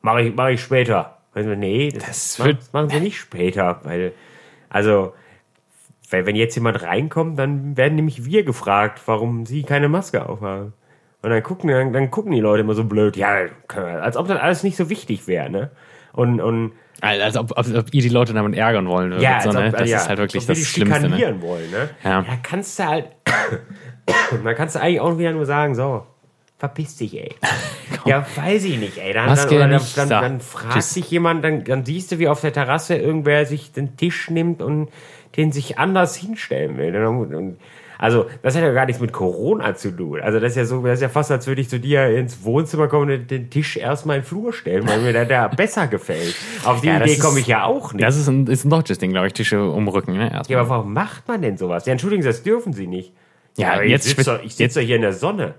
[0.00, 1.17] Mache ich, mach ich später.
[1.38, 4.12] Also, nee, das, Das machen, wird- das machen Sie nicht später, weil,
[4.68, 5.12] also,
[6.10, 10.72] weil wenn jetzt jemand reinkommt, dann werden nämlich wir gefragt, warum sie keine Maske aufhaben.
[11.22, 14.38] Und dann gucken, dann, dann gucken die Leute immer so blöd, ja, als ob das
[14.40, 15.70] alles nicht so wichtig wäre, ne?
[16.12, 19.22] Und, und Als ob, als ob ihr die Leute damit ärgern wollen würdet.
[19.22, 19.70] ja, so, ob, ne?
[19.70, 21.08] Das ja, ist halt wirklich das Schlimmste.
[21.08, 21.40] Ne?
[21.40, 21.90] wollen, ne?
[22.02, 22.22] Ja.
[22.22, 23.06] Da kannst du halt,
[24.44, 26.06] da kannst du eigentlich auch wieder nur sagen, so,
[26.58, 27.34] verpiss dich, ey.
[28.04, 29.12] ja, weiß ich nicht, ey.
[29.12, 30.94] Dann, dann, dann, nicht, dann, dann fragt Tschüss.
[30.94, 34.60] sich jemand, dann, dann siehst du, wie auf der Terrasse irgendwer sich den Tisch nimmt
[34.60, 34.88] und
[35.36, 36.94] den sich anders hinstellen will.
[37.06, 37.56] Und, und,
[37.96, 40.20] also, das hat ja gar nichts mit Corona zu tun.
[40.20, 42.44] Also, das ist ja so, das ist ja fast, als würde ich zu dir ins
[42.44, 45.86] Wohnzimmer kommen und den Tisch erstmal in den Flur stellen, weil mir der, der besser
[45.86, 46.34] gefällt.
[46.64, 48.04] Auf die Ja, Idee komme ich ja auch nicht.
[48.04, 50.16] Das ist ein, ist ein deutsches Ding, glaube ich, Tische umrücken.
[50.16, 50.32] Ne?
[50.32, 50.54] Erstmal.
[50.56, 51.86] Ja, aber warum macht man denn sowas?
[51.86, 53.12] Ja, entschuldigen Sie, das dürfen Sie nicht.
[53.56, 55.54] Ja, aber jetzt ich sitze doch, sitz doch hier in der Sonne.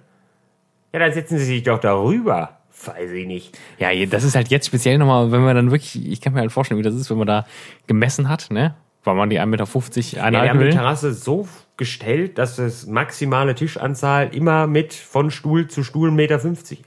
[0.93, 2.57] Ja, dann setzen Sie sich doch darüber.
[2.85, 3.57] Weiß ich nicht.
[3.77, 6.51] Ja, das ist halt jetzt speziell nochmal, wenn man dann wirklich, ich kann mir halt
[6.51, 7.45] vorstellen, wie das ist, wenn man da
[7.87, 8.75] gemessen hat, ne?
[9.03, 10.71] Weil man die 1,50 Meter Ja, wir einhalten haben die will.
[10.73, 16.35] Terrasse so gestellt, dass das maximale Tischanzahl immer mit von Stuhl zu Stuhl 1,50 Meter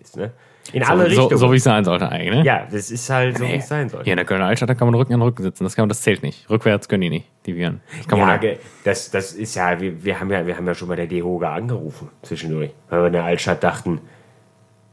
[0.03, 0.17] ist.
[0.17, 0.33] Ne?
[0.73, 1.39] In alle so, Richtungen.
[1.39, 2.45] so wie es sein sollte eigentlich, ne?
[2.45, 3.57] ja, das ist halt so, wie Nee.
[3.57, 4.05] es sein soll.
[4.05, 5.65] Hier in der Kölner Altstadt, da kann man Rücken an Rücken sitzen.
[5.65, 6.49] Das, kann man, das zählt nicht.
[6.49, 7.81] Rückwärts können die nicht, die Viren.
[8.09, 10.89] Kann Ja, ge- das, das ist ja, wir, wir, haben ja, wir haben ja schon
[10.89, 14.01] bei der DEHOGA angerufen zwischendurch, weil wir in der Altstadt dachten,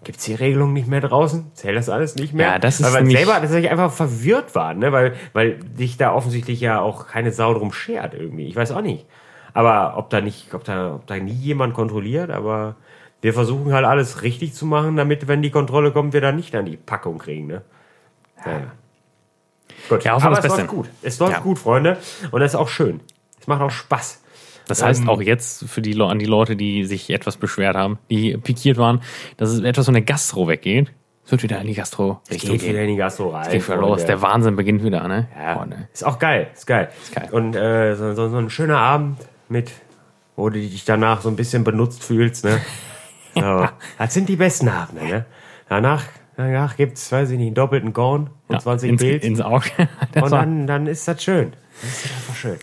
[0.04, 1.52] gibt's die Regelung nicht mehr draußen?
[1.54, 2.47] Zählt das alles nicht mehr?
[2.47, 4.91] Ja, das ist weil wir selber tatsächlich einfach verwirrt waren, ne?
[4.91, 8.47] weil, weil dich da offensichtlich ja auch keine Sau drum schert irgendwie.
[8.47, 9.06] Ich weiß auch nicht.
[9.54, 12.76] Aber ob da nicht, ob da, ob da nie jemand kontrolliert, aber
[13.22, 16.56] wir versuchen halt alles richtig zu machen, damit, wenn die Kontrolle kommt, wir dann nicht
[16.56, 17.62] an die Packung kriegen, ne?
[18.45, 18.72] Ja.
[19.89, 20.57] Gut, Ja, aber es Beste.
[20.61, 20.89] läuft gut.
[21.01, 21.39] Es läuft Ja.
[21.39, 21.97] gut, Freunde.
[22.32, 22.99] Und das ist auch schön.
[23.39, 24.22] Es macht auch Spaß.
[24.67, 27.97] Das heißt Ähm, auch jetzt für die, an die Leute, die sich etwas beschwert haben,
[28.09, 29.01] die pikiert waren,
[29.38, 30.91] dass es etwas von der Gastro weggeht.
[31.26, 33.45] Es wird wieder in die Gastro Es geht wieder in die Gastro rein.
[33.47, 34.05] Es geht wieder los.
[34.05, 35.28] Der Wahnsinn beginnt wieder, ne?
[35.39, 35.55] ja.
[35.55, 35.88] Freunde.
[35.93, 36.49] Ist auch geil.
[36.53, 36.89] Ist geil.
[37.13, 37.30] geil.
[37.32, 39.17] Und äh, so, so, so ein schöner Abend
[39.47, 39.72] mit,
[40.36, 42.45] wo du dich danach so ein bisschen benutzt fühlst.
[42.45, 42.59] Ne?
[43.36, 43.67] So.
[43.99, 45.05] das sind die besten Abende.
[45.05, 45.26] Ne?
[45.70, 46.03] Danach,
[46.40, 49.24] danach gibt es, weiß ich nicht, einen doppelten Korn und Ja, 20 ins, Pilz.
[49.24, 49.70] ins Auge.
[50.22, 51.54] Und dann, dann ist das schön.
[51.82, 52.58] Das ist einfach schön.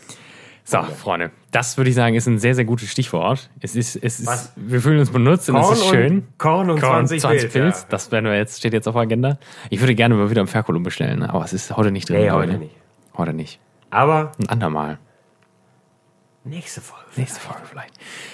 [0.68, 3.50] So, Freunde, das würde ich sagen, ist ein sehr, sehr gutes Stichwort.
[3.60, 4.52] Es ist, es ist, Was?
[4.56, 6.12] wir fühlen uns benutzt und Korn es ist schön.
[6.14, 7.52] Und, Korn und 20, Pilz.
[7.52, 7.86] Pilz, Ja.
[7.88, 9.38] das werden wir jetzt, steht jetzt auf der Agenda.
[9.70, 12.16] Ich würde gerne mal wieder im Ferkulum bestellen, aber es ist heute nicht drin.
[12.18, 12.58] Nee, ich, heute ne?
[12.58, 12.74] nicht.
[13.16, 13.60] Heute nicht.
[13.90, 14.98] Aber Ein andermal.
[16.46, 17.04] Nächste Folge.
[17.16, 17.92] Nächste Folge vielleicht.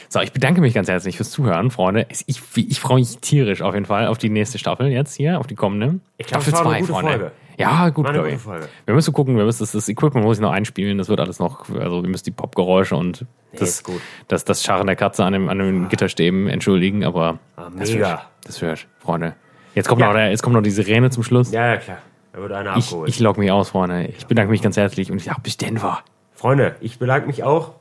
[0.08, 2.06] So, ich bedanke mich ganz herzlich fürs Zuhören, Freunde.
[2.10, 2.24] Ich,
[2.56, 5.54] ich freue mich tierisch auf jeden Fall auf die nächste Staffel jetzt hier, auf die
[5.54, 6.00] kommende.
[6.18, 7.10] Ich glaub, Staffel es war eine zwei, gute Freunde.
[7.18, 7.32] Folge.
[7.58, 8.38] Ja, gut, War eine.
[8.38, 8.68] Folge.
[8.86, 11.38] Wir müssen gucken, wir müssen das, das Equipment muss ich noch einspielen, das wird alles
[11.38, 13.26] noch, also wir müssen die Popgeräusche und
[13.58, 14.00] das, gut.
[14.28, 18.18] das, das Scharren der Katze an, dem, an den Gitterstäben entschuldigen, aber Ah, das wird,
[18.44, 19.34] das wird, Freunde.
[19.74, 20.08] Jetzt kommt, Ja.
[20.08, 21.52] noch, der, jetzt kommt noch die Sirene zum Schluss.
[21.52, 21.98] Ja, ja, klar.
[22.32, 23.08] Da wird einer ich abgeholt.
[23.10, 24.06] ich log mich aus, Freunde.
[24.06, 26.00] Ich bedanke mich ganz herzlich und ich sage bis Denver.
[26.34, 27.72] Freunde, ich bedanke mich auch.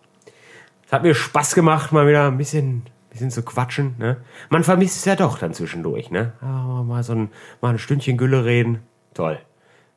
[0.91, 3.95] Es hat mir Spaß gemacht, mal wieder ein bisschen, bisschen zu quatschen.
[3.97, 4.17] Ne?
[4.49, 6.11] Man vermisst es ja doch dann zwischendurch.
[6.11, 6.33] Ne?
[6.41, 7.29] Aber mal so ein,
[7.61, 8.79] mal ein Stündchen Gülle reden.
[9.13, 9.39] Toll.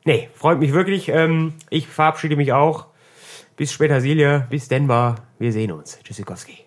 [0.05, 1.09] Nee, freut mich wirklich.
[1.09, 2.85] Ähm, ich verabschiede mich auch.
[3.57, 4.47] Bis später, Silja.
[4.49, 5.15] Bis Denver.
[5.37, 5.99] Wir sehen uns.
[6.01, 6.64] Tschüssikowski.